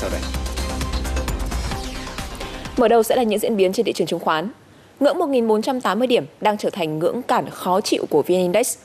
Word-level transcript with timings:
sau 0.00 0.10
đây. 0.10 0.20
Mở 2.76 2.88
đầu 2.88 3.02
sẽ 3.02 3.16
là 3.16 3.22
những 3.22 3.38
diễn 3.38 3.56
biến 3.56 3.72
trên 3.72 3.86
thị 3.86 3.92
trường 3.92 4.06
chứng 4.06 4.20
khoán. 4.20 4.50
Ngưỡng 5.00 5.18
1.480 5.18 6.06
điểm 6.06 6.26
đang 6.40 6.58
trở 6.58 6.70
thành 6.70 6.98
ngưỡng 6.98 7.22
cản 7.22 7.50
khó 7.50 7.80
chịu 7.80 8.06
của 8.10 8.22
VN 8.22 8.34
Index. 8.34 8.78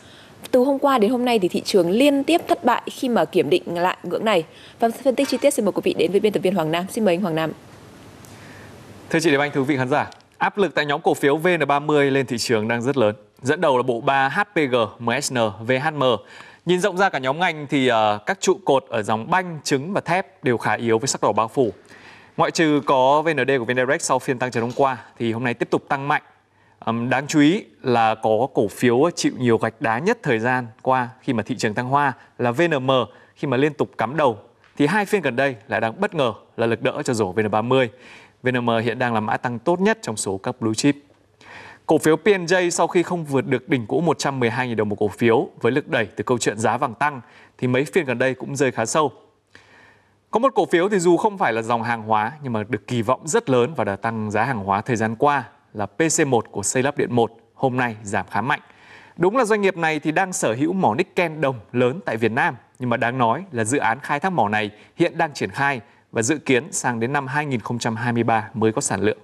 Từ 0.51 0.59
hôm 0.59 0.79
qua 0.79 0.97
đến 0.97 1.11
hôm 1.11 1.25
nay 1.25 1.39
thì 1.39 1.47
thị 1.47 1.61
trường 1.65 1.89
liên 1.89 2.23
tiếp 2.23 2.41
thất 2.47 2.63
bại 2.63 2.81
khi 2.91 3.09
mà 3.09 3.25
kiểm 3.25 3.49
định 3.49 3.63
lại 3.77 3.97
ngưỡng 4.03 4.25
này. 4.25 4.43
Và 4.79 4.89
phân 5.03 5.15
tích 5.15 5.29
chi 5.29 5.37
tiết 5.37 5.53
xin 5.53 5.65
mời 5.65 5.71
quý 5.71 5.81
vị 5.83 5.93
đến 5.97 6.11
với 6.11 6.19
biên 6.19 6.33
tập 6.33 6.39
viên 6.39 6.55
Hoàng 6.55 6.71
Nam. 6.71 6.85
Xin 6.89 7.05
mời 7.05 7.13
anh 7.13 7.21
Hoàng 7.21 7.35
Nam. 7.35 7.51
Thưa 9.09 9.19
chị 9.19 9.31
Điệp 9.31 9.39
Anh, 9.39 9.51
thưa 9.53 9.61
quý 9.61 9.65
vị 9.65 9.77
khán 9.77 9.89
giả, 9.89 10.09
áp 10.37 10.57
lực 10.57 10.75
tại 10.75 10.85
nhóm 10.85 11.01
cổ 11.01 11.13
phiếu 11.13 11.37
VN30 11.37 12.11
lên 12.11 12.25
thị 12.25 12.37
trường 12.37 12.67
đang 12.67 12.81
rất 12.81 12.97
lớn. 12.97 13.15
Dẫn 13.41 13.61
đầu 13.61 13.77
là 13.77 13.83
bộ 13.83 14.01
ba 14.01 14.29
HPG, 14.29 14.75
MSN, 14.99 15.37
VHM. 15.67 16.03
Nhìn 16.65 16.79
rộng 16.79 16.97
ra 16.97 17.09
cả 17.09 17.19
nhóm 17.19 17.39
ngành 17.39 17.67
thì 17.67 17.91
uh, 17.91 17.95
các 18.25 18.41
trụ 18.41 18.57
cột 18.65 18.85
ở 18.89 19.03
dòng 19.03 19.29
banh, 19.29 19.59
trứng 19.63 19.93
và 19.93 20.01
thép 20.01 20.43
đều 20.43 20.57
khá 20.57 20.73
yếu 20.73 20.99
với 20.99 21.07
sắc 21.07 21.21
đỏ 21.21 21.31
bao 21.31 21.47
phủ. 21.47 21.73
Ngoại 22.37 22.51
trừ 22.51 22.81
có 22.85 23.21
VND 23.21 23.51
của 23.59 23.65
VNDirect 23.65 24.01
sau 24.01 24.19
phiên 24.19 24.39
tăng 24.39 24.51
trần 24.51 24.63
hôm 24.63 24.71
qua 24.75 24.97
thì 25.17 25.31
hôm 25.31 25.43
nay 25.43 25.53
tiếp 25.53 25.69
tục 25.69 25.83
tăng 25.87 26.07
mạnh. 26.07 26.21
Um, 26.85 27.09
đáng 27.09 27.27
chú 27.27 27.39
ý 27.39 27.65
là 27.81 28.15
có 28.15 28.47
cổ 28.53 28.67
phiếu 28.67 29.09
chịu 29.15 29.33
nhiều 29.37 29.57
gạch 29.57 29.81
đá 29.81 29.99
nhất 29.99 30.17
thời 30.23 30.39
gian 30.39 30.67
qua 30.81 31.09
khi 31.21 31.33
mà 31.33 31.43
thị 31.43 31.55
trường 31.57 31.73
tăng 31.73 31.89
hoa 31.89 32.13
là 32.39 32.51
VNM 32.51 32.91
khi 33.35 33.47
mà 33.47 33.57
liên 33.57 33.73
tục 33.73 33.89
cắm 33.97 34.17
đầu 34.17 34.39
thì 34.77 34.87
hai 34.87 35.05
phiên 35.05 35.21
gần 35.21 35.35
đây 35.35 35.55
lại 35.67 35.81
đang 35.81 36.01
bất 36.01 36.15
ngờ 36.15 36.33
là 36.57 36.65
lực 36.65 36.81
đỡ 36.81 37.01
cho 37.05 37.13
rổ 37.13 37.33
VN30. 37.33 37.87
VNM 38.43 38.69
hiện 38.83 38.99
đang 38.99 39.13
là 39.13 39.19
mã 39.19 39.37
tăng 39.37 39.59
tốt 39.59 39.79
nhất 39.79 39.99
trong 40.01 40.17
số 40.17 40.37
các 40.37 40.61
blue 40.61 40.73
chip. 40.73 40.95
Cổ 41.85 41.97
phiếu 41.97 42.15
PJ 42.15 42.69
sau 42.69 42.87
khi 42.87 43.03
không 43.03 43.25
vượt 43.25 43.47
được 43.47 43.69
đỉnh 43.69 43.87
cũ 43.87 44.03
112.000 44.05 44.75
đồng 44.75 44.89
một 44.89 44.95
cổ 44.99 45.07
phiếu 45.07 45.49
với 45.61 45.71
lực 45.71 45.87
đẩy 45.87 46.05
từ 46.05 46.23
câu 46.23 46.37
chuyện 46.37 46.57
giá 46.57 46.77
vàng 46.77 46.93
tăng 46.93 47.21
thì 47.57 47.67
mấy 47.67 47.85
phiên 47.85 48.05
gần 48.05 48.17
đây 48.17 48.33
cũng 48.33 48.55
rơi 48.55 48.71
khá 48.71 48.85
sâu. 48.85 49.11
Có 50.31 50.39
một 50.39 50.51
cổ 50.55 50.65
phiếu 50.65 50.89
thì 50.89 50.99
dù 50.99 51.17
không 51.17 51.37
phải 51.37 51.53
là 51.53 51.61
dòng 51.61 51.83
hàng 51.83 52.03
hóa 52.03 52.31
nhưng 52.43 52.53
mà 52.53 52.63
được 52.69 52.87
kỳ 52.87 53.01
vọng 53.01 53.27
rất 53.27 53.49
lớn 53.49 53.73
và 53.75 53.83
đã 53.83 53.95
tăng 53.95 54.31
giá 54.31 54.43
hàng 54.43 54.59
hóa 54.59 54.81
thời 54.81 54.95
gian 54.95 55.15
qua 55.15 55.43
là 55.73 55.87
PC1 55.97 56.41
của 56.41 56.63
xây 56.63 56.83
lắp 56.83 56.97
điện 56.97 57.15
1 57.15 57.31
hôm 57.53 57.77
nay 57.77 57.95
giảm 58.03 58.25
khá 58.29 58.41
mạnh. 58.41 58.61
Đúng 59.17 59.37
là 59.37 59.45
doanh 59.45 59.61
nghiệp 59.61 59.77
này 59.77 59.99
thì 59.99 60.11
đang 60.11 60.33
sở 60.33 60.53
hữu 60.53 60.73
mỏ 60.73 60.95
nickel 60.95 61.39
đồng 61.39 61.59
lớn 61.71 61.99
tại 62.05 62.17
Việt 62.17 62.31
Nam, 62.31 62.55
nhưng 62.79 62.89
mà 62.89 62.97
đáng 62.97 63.17
nói 63.17 63.43
là 63.51 63.63
dự 63.63 63.77
án 63.77 63.99
khai 63.99 64.19
thác 64.19 64.29
mỏ 64.29 64.49
này 64.49 64.71
hiện 64.95 65.17
đang 65.17 65.33
triển 65.33 65.49
khai 65.49 65.81
và 66.11 66.21
dự 66.21 66.37
kiến 66.37 66.71
sang 66.71 66.99
đến 66.99 67.13
năm 67.13 67.27
2023 67.27 68.49
mới 68.53 68.71
có 68.71 68.81
sản 68.81 69.01
lượng. 69.01 69.17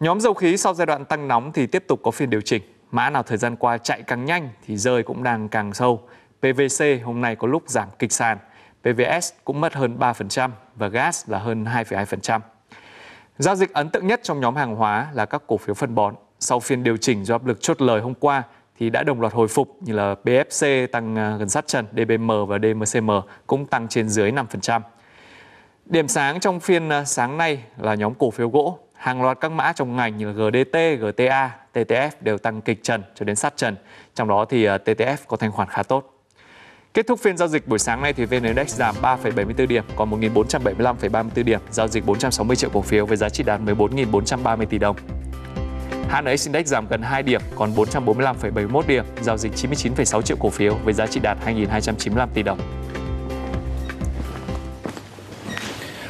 Nhóm 0.00 0.20
dầu 0.20 0.34
khí 0.34 0.56
sau 0.56 0.74
giai 0.74 0.86
đoạn 0.86 1.04
tăng 1.04 1.28
nóng 1.28 1.52
thì 1.52 1.66
tiếp 1.66 1.84
tục 1.88 2.00
có 2.02 2.10
phiên 2.10 2.30
điều 2.30 2.40
chỉnh. 2.40 2.62
Mã 2.90 3.10
nào 3.10 3.22
thời 3.22 3.38
gian 3.38 3.56
qua 3.56 3.78
chạy 3.78 4.02
càng 4.02 4.24
nhanh 4.24 4.48
thì 4.66 4.76
rơi 4.76 5.02
cũng 5.02 5.22
đang 5.22 5.48
càng 5.48 5.74
sâu. 5.74 6.02
PVC 6.40 6.84
hôm 7.04 7.20
nay 7.20 7.36
có 7.36 7.48
lúc 7.48 7.62
giảm 7.66 7.88
kịch 7.98 8.12
sàn. 8.12 8.38
PVS 8.82 9.32
cũng 9.44 9.60
mất 9.60 9.74
hơn 9.74 9.96
3% 9.98 10.50
và 10.74 10.88
gas 10.88 11.30
là 11.30 11.38
hơn 11.38 11.64
2,2%. 11.64 12.40
Giao 13.38 13.56
dịch 13.56 13.72
ấn 13.72 13.90
tượng 13.90 14.06
nhất 14.06 14.20
trong 14.22 14.40
nhóm 14.40 14.56
hàng 14.56 14.76
hóa 14.76 15.10
là 15.12 15.26
các 15.26 15.42
cổ 15.46 15.56
phiếu 15.56 15.74
phân 15.74 15.94
bón. 15.94 16.14
Sau 16.38 16.60
phiên 16.60 16.82
điều 16.82 16.96
chỉnh 16.96 17.24
do 17.24 17.34
áp 17.34 17.46
lực 17.46 17.58
chốt 17.60 17.82
lời 17.82 18.00
hôm 18.00 18.14
qua 18.14 18.42
thì 18.78 18.90
đã 18.90 19.02
đồng 19.02 19.20
loạt 19.20 19.32
hồi 19.32 19.48
phục 19.48 19.76
như 19.80 19.92
là 19.92 20.14
BFC 20.24 20.86
tăng 20.86 21.16
à, 21.18 21.36
gần 21.38 21.48
sát 21.48 21.66
trần, 21.66 21.86
DBM 21.92 22.30
và 22.48 22.58
DMCM 22.58 23.10
cũng 23.46 23.66
tăng 23.66 23.88
trên 23.88 24.08
dưới 24.08 24.32
5%. 24.32 24.80
Điểm 25.86 26.08
sáng 26.08 26.40
trong 26.40 26.60
phiên 26.60 26.88
à, 26.88 27.04
sáng 27.04 27.38
nay 27.38 27.62
là 27.78 27.94
nhóm 27.94 28.14
cổ 28.14 28.30
phiếu 28.30 28.48
gỗ. 28.48 28.78
Hàng 28.96 29.22
loạt 29.22 29.40
các 29.40 29.52
mã 29.52 29.72
trong 29.72 29.96
ngành 29.96 30.16
như 30.16 30.26
là 30.26 30.32
GDT, 30.32 30.78
GTA, 31.00 31.50
TTF 31.74 32.10
đều 32.20 32.38
tăng 32.38 32.60
kịch 32.60 32.82
trần 32.82 33.02
cho 33.14 33.24
đến 33.24 33.36
sát 33.36 33.56
trần. 33.56 33.76
Trong 34.14 34.28
đó 34.28 34.44
thì 34.44 34.64
ờ, 34.64 34.78
TTF 34.84 35.16
có 35.26 35.36
thanh 35.36 35.52
khoản 35.52 35.68
khá 35.68 35.82
tốt. 35.82 36.12
Kết 36.94 37.06
thúc 37.06 37.20
phiên 37.20 37.36
giao 37.36 37.48
dịch 37.48 37.68
buổi 37.68 37.78
sáng 37.78 38.02
nay 38.02 38.12
thì 38.12 38.24
VN 38.24 38.42
Index 38.42 38.74
giảm 38.74 38.94
3,74 39.02 39.66
điểm, 39.66 39.84
còn 39.96 40.10
1.475,34 40.10 41.44
điểm, 41.44 41.60
giao 41.70 41.88
dịch 41.88 42.06
460 42.06 42.56
triệu 42.56 42.70
cổ 42.70 42.82
phiếu 42.82 43.06
với 43.06 43.16
giá 43.16 43.28
trị 43.28 43.44
đạt 43.44 43.60
14.430 43.60 44.66
tỷ 44.66 44.78
đồng. 44.78 44.96
HNX 46.10 46.46
Index 46.46 46.66
giảm 46.66 46.88
gần 46.88 47.02
2 47.02 47.22
điểm, 47.22 47.40
còn 47.54 47.72
445,71 47.74 48.82
điểm, 48.86 49.04
giao 49.20 49.36
dịch 49.36 49.52
99,6 49.52 50.22
triệu 50.22 50.36
cổ 50.40 50.50
phiếu 50.50 50.74
với 50.84 50.94
giá 50.94 51.06
trị 51.06 51.20
đạt 51.20 51.38
2.295 51.46 52.28
tỷ 52.34 52.42
đồng. 52.42 52.58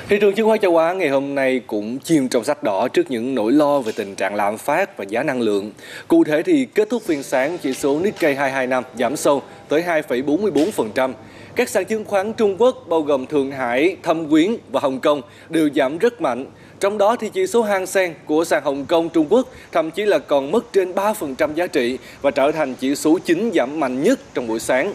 Thị 0.09 0.19
trường 0.21 0.35
chứng 0.35 0.47
khoán 0.47 0.61
châu 0.61 0.77
Á 0.77 0.93
ngày 0.93 1.09
hôm 1.09 1.35
nay 1.35 1.61
cũng 1.67 1.99
chìm 1.99 2.29
trong 2.29 2.45
sắc 2.45 2.63
đỏ 2.63 2.89
trước 2.89 3.11
những 3.11 3.35
nỗi 3.35 3.53
lo 3.53 3.81
về 3.81 3.93
tình 3.97 4.15
trạng 4.15 4.35
lạm 4.35 4.59
phát 4.59 4.99
và 4.99 5.05
giá 5.09 5.23
năng 5.23 5.41
lượng. 5.41 5.73
Cụ 6.09 6.25
thể 6.25 6.43
thì 6.43 6.67
kết 6.75 6.91
thúc 6.91 7.03
phiên 7.03 7.23
sáng 7.23 7.59
chỉ 7.59 7.75
số 7.75 8.01
Nikkei 8.01 8.35
225 8.35 8.85
giảm 8.99 9.17
sâu 9.17 9.43
tới 9.69 9.83
2,44%. 9.83 11.13
Các 11.57 11.69
sàn 11.69 11.85
chứng 11.85 12.05
khoán 12.05 12.33
Trung 12.33 12.57
Quốc 12.59 12.85
bao 12.89 13.03
gồm 13.03 13.27
Thượng 13.27 13.51
Hải, 13.51 13.97
Thâm 14.03 14.31
Quyến 14.31 14.57
và 14.73 14.81
Hồng 14.81 15.01
Kông 15.01 15.23
đều 15.49 15.69
giảm 15.75 15.99
rất 15.99 16.21
mạnh. 16.21 16.47
Trong 16.81 16.99
đó 16.99 17.17
thì 17.17 17.31
chỉ 17.33 17.47
số 17.47 17.63
Hang 17.63 17.87
Seng 17.87 18.15
của 18.27 18.45
sàn 18.45 18.65
Hồng 18.65 18.85
Kông 18.85 19.09
Trung 19.09 19.27
Quốc 19.31 19.49
thậm 19.73 19.91
chí 19.91 20.05
là 20.05 20.19
còn 20.19 20.51
mất 20.51 20.73
trên 20.73 20.93
3% 20.93 21.55
giá 21.55 21.67
trị 21.67 21.99
và 22.23 22.31
trở 22.31 22.53
thành 22.53 22.75
chỉ 22.75 22.95
số 22.95 23.19
chính 23.25 23.51
giảm 23.55 23.81
mạnh 23.81 24.03
nhất 24.03 24.21
trong 24.35 24.47
buổi 24.47 24.61
sáng. 24.61 24.95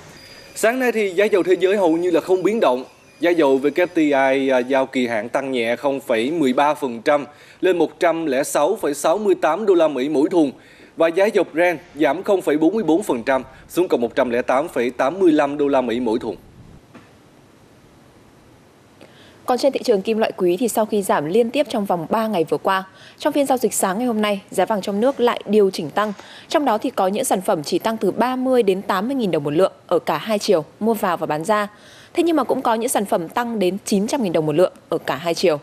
Sáng 0.55 0.79
nay 0.79 0.91
thì 0.91 1.09
giá 1.09 1.25
dầu 1.25 1.43
thế 1.43 1.55
giới 1.59 1.77
hầu 1.77 1.97
như 1.97 2.11
là 2.11 2.21
không 2.21 2.43
biến 2.43 2.59
động, 2.59 2.85
Giá 3.21 3.29
dầu 3.29 3.59
WTI 3.59 4.53
à, 4.53 4.59
giao 4.59 4.85
kỳ 4.85 5.07
hạn 5.07 5.29
tăng 5.29 5.51
nhẹ 5.51 5.75
0,13% 5.75 7.25
lên 7.61 7.79
106,68 7.79 9.65
đô 9.65 9.73
la 9.73 9.87
Mỹ 9.87 10.09
mỗi 10.09 10.29
thùng 10.29 10.51
và 10.97 11.07
giá 11.07 11.25
dầu 11.25 11.45
Brent 11.53 11.79
giảm 11.95 12.23
0,44% 12.23 13.41
xuống 13.69 13.87
còn 13.87 14.01
108,85 14.01 15.57
đô 15.57 15.67
la 15.67 15.81
Mỹ 15.81 15.99
mỗi 15.99 16.19
thùng. 16.19 16.35
Còn 19.45 19.57
trên 19.57 19.73
thị 19.73 19.79
trường 19.83 20.01
kim 20.01 20.17
loại 20.17 20.31
quý 20.37 20.57
thì 20.57 20.67
sau 20.67 20.85
khi 20.85 21.01
giảm 21.01 21.25
liên 21.25 21.51
tiếp 21.51 21.65
trong 21.69 21.85
vòng 21.85 22.07
3 22.09 22.27
ngày 22.27 22.43
vừa 22.43 22.57
qua, 22.57 22.83
trong 23.17 23.33
phiên 23.33 23.45
giao 23.45 23.57
dịch 23.57 23.73
sáng 23.73 23.97
ngày 23.97 24.07
hôm 24.07 24.21
nay, 24.21 24.41
giá 24.51 24.65
vàng 24.65 24.81
trong 24.81 24.99
nước 24.99 25.19
lại 25.19 25.41
điều 25.45 25.69
chỉnh 25.69 25.89
tăng. 25.89 26.13
Trong 26.47 26.65
đó 26.65 26.77
thì 26.77 26.89
có 26.89 27.07
những 27.07 27.25
sản 27.25 27.41
phẩm 27.41 27.63
chỉ 27.63 27.79
tăng 27.79 27.97
từ 27.97 28.11
30 28.11 28.63
đến 28.63 28.81
80 28.81 29.17
000 29.21 29.31
đồng 29.31 29.43
một 29.43 29.53
lượng 29.53 29.73
ở 29.87 29.99
cả 29.99 30.17
hai 30.17 30.39
chiều, 30.39 30.65
mua 30.79 30.93
vào 30.93 31.17
và 31.17 31.25
bán 31.25 31.43
ra. 31.43 31.67
Thế 32.13 32.23
nhưng 32.23 32.35
mà 32.35 32.43
cũng 32.43 32.61
có 32.61 32.73
những 32.73 32.89
sản 32.89 33.05
phẩm 33.05 33.29
tăng 33.29 33.59
đến 33.59 33.77
900.000 33.85 34.31
đồng 34.31 34.45
một 34.45 34.55
lượng 34.55 34.73
ở 34.89 34.97
cả 34.97 35.15
hai 35.15 35.33
chiều. 35.33 35.59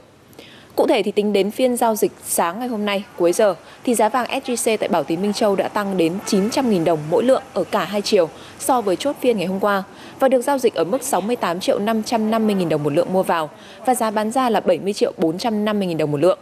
Cụ 0.76 0.86
thể 0.86 1.03
thì 1.03 1.12
tính 1.12 1.32
đến 1.32 1.50
phiên 1.50 1.76
giao 1.76 1.94
dịch 1.94 2.12
sáng 2.25 2.59
ngày 2.59 2.69
hôm 2.69 2.84
nay 2.84 3.04
cuối 3.16 3.32
giờ 3.32 3.54
thì 3.84 3.94
giá 3.94 4.09
vàng 4.09 4.26
SJC 4.26 4.76
tại 4.76 4.88
Bảo 4.88 5.04
Tín 5.04 5.22
Minh 5.22 5.32
Châu 5.32 5.56
đã 5.56 5.69
tăng 5.69 5.97
đến 5.97 6.12
900.000 6.26 6.84
đồng 6.84 6.98
mỗi 7.10 7.25
lượng 7.25 7.42
ở 7.54 7.64
cả 7.64 7.84
hai 7.84 8.03
chiều 8.03 8.28
so 8.59 8.81
với 8.81 8.97
chốt 8.97 9.16
phiên 9.20 9.38
ngày 9.38 9.47
hôm 9.47 9.60
qua 9.60 9.82
và 10.20 10.28
được 10.28 10.42
giao 10.42 10.59
dịch 10.59 10.75
ở 10.75 10.84
mức 10.84 11.03
68 11.03 11.60
triệu 11.60 11.78
550 11.78 12.56
000 12.59 12.69
đồng 12.69 12.82
một 12.82 12.92
lượng 12.92 13.12
mua 13.12 13.22
vào 13.22 13.50
và 13.86 13.94
giá 13.94 14.10
bán 14.10 14.30
ra 14.30 14.50
là 14.50 14.60
70 14.60 14.92
triệu 14.92 15.12
450 15.16 15.88
000 15.88 15.97
đồng 15.97 16.10
một 16.10 16.20
lượng. 16.20 16.38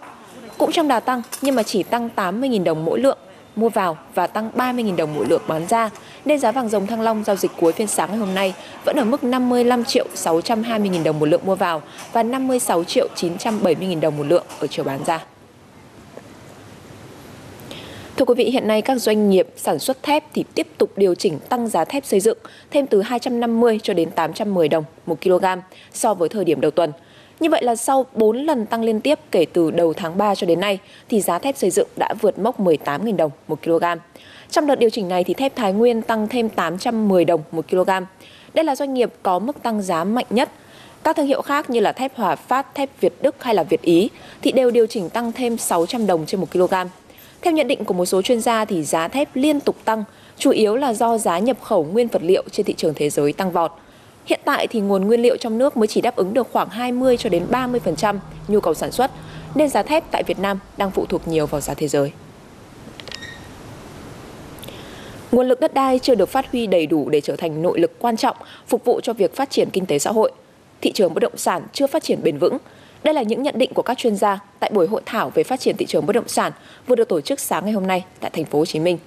Cũng 0.58 0.72
trong 0.72 0.88
đà 0.88 1.00
tăng 1.00 1.22
nhưng 1.42 1.54
mà 1.54 1.62
chỉ 1.62 1.82
tăng 1.82 2.08
80 2.08 2.50
000 2.52 2.64
đồng 2.64 2.84
mỗi 2.84 3.00
lượng 3.00 3.18
mua 3.56 3.68
vào 3.68 3.98
và 4.14 4.26
tăng 4.26 4.50
30.000 4.56 4.96
đồng 4.96 5.14
mỗi 5.14 5.26
lượng 5.26 5.42
bán 5.48 5.66
ra, 5.68 5.90
nên 6.26 6.38
giá 6.38 6.52
vàng 6.52 6.68
dòng 6.68 6.86
Thăng 6.86 7.00
Long 7.00 7.24
giao 7.24 7.36
dịch 7.36 7.50
cuối 7.60 7.72
phiên 7.72 7.86
sáng 7.86 8.10
ngày 8.10 8.18
hôm 8.18 8.34
nay 8.34 8.54
vẫn 8.84 8.96
ở 8.96 9.04
mức 9.04 9.24
55 9.24 9.84
triệu 9.84 10.06
620.000 10.14 11.02
đồng 11.04 11.18
một 11.18 11.26
lượng 11.26 11.40
mua 11.44 11.54
vào 11.54 11.82
và 12.12 12.22
56 12.22 12.84
triệu 12.84 13.08
970.000 13.16 14.00
đồng 14.00 14.16
một 14.16 14.26
lượng 14.26 14.44
ở 14.60 14.66
chiều 14.66 14.84
bán 14.84 15.04
ra. 15.04 15.24
Thưa 18.16 18.24
quý 18.24 18.34
vị, 18.34 18.44
hiện 18.44 18.68
nay 18.68 18.82
các 18.82 18.98
doanh 18.98 19.30
nghiệp 19.30 19.48
sản 19.56 19.78
xuất 19.78 20.02
thép 20.02 20.24
thì 20.34 20.44
tiếp 20.54 20.66
tục 20.78 20.90
điều 20.96 21.14
chỉnh 21.14 21.38
tăng 21.48 21.68
giá 21.68 21.84
thép 21.84 22.04
xây 22.04 22.20
dựng 22.20 22.38
thêm 22.70 22.86
từ 22.86 23.02
250 23.02 23.80
cho 23.82 23.94
đến 23.94 24.10
810 24.10 24.68
đồng 24.68 24.84
một 25.06 25.22
kg 25.22 25.44
so 25.92 26.14
với 26.14 26.28
thời 26.28 26.44
điểm 26.44 26.60
đầu 26.60 26.70
tuần– 26.70 26.92
như 27.40 27.50
vậy 27.50 27.62
là 27.64 27.76
sau 27.76 28.06
4 28.14 28.36
lần 28.36 28.66
tăng 28.66 28.84
liên 28.84 29.00
tiếp 29.00 29.18
kể 29.30 29.46
từ 29.52 29.70
đầu 29.70 29.92
tháng 29.92 30.18
3 30.18 30.34
cho 30.34 30.46
đến 30.46 30.60
nay 30.60 30.78
thì 31.08 31.20
giá 31.20 31.38
thép 31.38 31.56
xây 31.56 31.70
dựng 31.70 31.88
đã 31.96 32.14
vượt 32.20 32.38
mốc 32.38 32.60
18.000 32.60 33.16
đồng 33.16 33.30
một 33.48 33.62
kg. 33.62 33.84
Trong 34.50 34.66
đợt 34.66 34.74
điều 34.74 34.90
chỉnh 34.90 35.08
này 35.08 35.24
thì 35.24 35.34
thép 35.34 35.56
Thái 35.56 35.72
Nguyên 35.72 36.02
tăng 36.02 36.28
thêm 36.28 36.48
810 36.48 37.24
đồng 37.24 37.42
một 37.52 37.64
kg. 37.70 37.90
Đây 38.54 38.64
là 38.64 38.76
doanh 38.76 38.94
nghiệp 38.94 39.12
có 39.22 39.38
mức 39.38 39.62
tăng 39.62 39.82
giá 39.82 40.04
mạnh 40.04 40.26
nhất. 40.30 40.50
Các 41.04 41.16
thương 41.16 41.26
hiệu 41.26 41.42
khác 41.42 41.70
như 41.70 41.80
là 41.80 41.92
thép 41.92 42.16
Hòa 42.16 42.36
Phát, 42.36 42.74
thép 42.74 43.00
Việt 43.00 43.22
Đức 43.22 43.42
hay 43.42 43.54
là 43.54 43.62
Việt 43.62 43.82
Ý 43.82 44.10
thì 44.42 44.52
đều 44.52 44.70
điều 44.70 44.86
chỉnh 44.86 45.10
tăng 45.10 45.32
thêm 45.32 45.58
600 45.58 46.06
đồng 46.06 46.26
trên 46.26 46.40
một 46.40 46.52
kg. 46.52 46.74
Theo 47.42 47.52
nhận 47.52 47.68
định 47.68 47.84
của 47.84 47.94
một 47.94 48.06
số 48.06 48.22
chuyên 48.22 48.40
gia 48.40 48.64
thì 48.64 48.84
giá 48.84 49.08
thép 49.08 49.28
liên 49.34 49.60
tục 49.60 49.76
tăng, 49.84 50.04
chủ 50.38 50.50
yếu 50.50 50.76
là 50.76 50.94
do 50.94 51.18
giá 51.18 51.38
nhập 51.38 51.56
khẩu 51.62 51.84
nguyên 51.84 52.08
vật 52.08 52.22
liệu 52.22 52.42
trên 52.50 52.66
thị 52.66 52.74
trường 52.76 52.94
thế 52.94 53.10
giới 53.10 53.32
tăng 53.32 53.52
vọt. 53.52 53.72
Hiện 54.26 54.40
tại 54.44 54.66
thì 54.66 54.80
nguồn 54.80 55.06
nguyên 55.06 55.20
liệu 55.22 55.36
trong 55.36 55.58
nước 55.58 55.76
mới 55.76 55.86
chỉ 55.86 56.00
đáp 56.00 56.16
ứng 56.16 56.34
được 56.34 56.48
khoảng 56.52 56.68
20 56.68 57.16
cho 57.16 57.30
đến 57.30 57.46
30% 57.50 58.18
nhu 58.48 58.60
cầu 58.60 58.74
sản 58.74 58.92
xuất, 58.92 59.10
nên 59.54 59.68
giá 59.68 59.82
thép 59.82 60.10
tại 60.10 60.22
Việt 60.22 60.38
Nam 60.38 60.58
đang 60.76 60.90
phụ 60.90 61.06
thuộc 61.06 61.28
nhiều 61.28 61.46
vào 61.46 61.60
giá 61.60 61.74
thế 61.74 61.88
giới. 61.88 62.12
Nguồn 65.36 65.48
lực 65.48 65.60
đất 65.60 65.74
đai 65.74 65.98
chưa 65.98 66.14
được 66.14 66.28
phát 66.28 66.52
huy 66.52 66.66
đầy 66.66 66.86
đủ 66.86 67.08
để 67.08 67.20
trở 67.20 67.36
thành 67.36 67.62
nội 67.62 67.80
lực 67.80 67.92
quan 67.98 68.16
trọng 68.16 68.36
phục 68.66 68.84
vụ 68.84 69.00
cho 69.00 69.12
việc 69.12 69.34
phát 69.34 69.50
triển 69.50 69.70
kinh 69.70 69.86
tế 69.86 69.98
xã 69.98 70.12
hội. 70.12 70.32
Thị 70.80 70.92
trường 70.92 71.14
bất 71.14 71.20
động 71.20 71.36
sản 71.36 71.62
chưa 71.72 71.86
phát 71.86 72.02
triển 72.02 72.22
bền 72.22 72.38
vững. 72.38 72.58
Đây 73.02 73.14
là 73.14 73.22
những 73.22 73.42
nhận 73.42 73.58
định 73.58 73.74
của 73.74 73.82
các 73.82 73.98
chuyên 73.98 74.16
gia 74.16 74.38
tại 74.60 74.70
buổi 74.74 74.86
hội 74.86 75.02
thảo 75.06 75.30
về 75.34 75.42
phát 75.42 75.60
triển 75.60 75.76
thị 75.76 75.86
trường 75.86 76.06
bất 76.06 76.12
động 76.12 76.28
sản 76.28 76.52
vừa 76.86 76.94
được 76.94 77.08
tổ 77.08 77.20
chức 77.20 77.40
sáng 77.40 77.64
ngày 77.64 77.72
hôm 77.72 77.86
nay 77.86 78.04
tại 78.20 78.30
thành 78.30 78.44
phố 78.44 78.58
Hồ 78.58 78.64
Chí 78.64 78.80
Minh. 78.80 78.98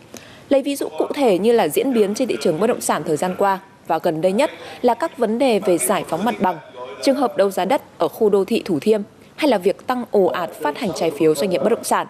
Lấy 0.50 0.62
ví 0.62 0.76
dụ 0.76 0.88
cụ 0.98 1.06
thể 1.16 1.40
như 1.40 1.52
là 1.52 1.68
diễn 1.68 1.94
biến 1.94 2.16
trên 2.16 2.28
thị 2.28 2.38
trường 2.42 2.60
bất 2.60 2.68
động 2.68 2.82
sản 2.82 3.04
thời 3.06 3.18
gian 3.18 3.36
qua 3.38 3.60
và 3.88 4.00
gần 4.04 4.22
đây 4.22 4.32
nhất 4.32 4.52
là 4.82 4.94
các 4.94 5.18
vấn 5.18 5.40
đề 5.40 5.60
về 5.60 5.78
giải 5.78 6.04
phóng 6.08 6.26
mặt 6.26 6.36
bằng, 6.42 6.58
trường 7.04 7.16
hợp 7.16 7.38
đấu 7.38 7.52
giá 7.52 7.66
đất 7.66 7.82
ở 7.98 8.08
khu 8.08 8.30
đô 8.30 8.46
thị 8.46 8.62
Thủ 8.66 8.80
Thiêm 8.80 9.02
hay 9.40 9.50
là 9.50 9.58
việc 9.58 9.88
tăng 9.88 10.06
ồ 10.12 10.26
ạt 10.26 10.50
phát 10.62 10.78
hành 10.78 10.90
trái 10.96 11.12
phiếu 11.12 11.36
doanh 11.36 11.50
nghiệp 11.50 11.62
bất 11.64 11.70
động 11.70 11.84
sản 11.84 12.08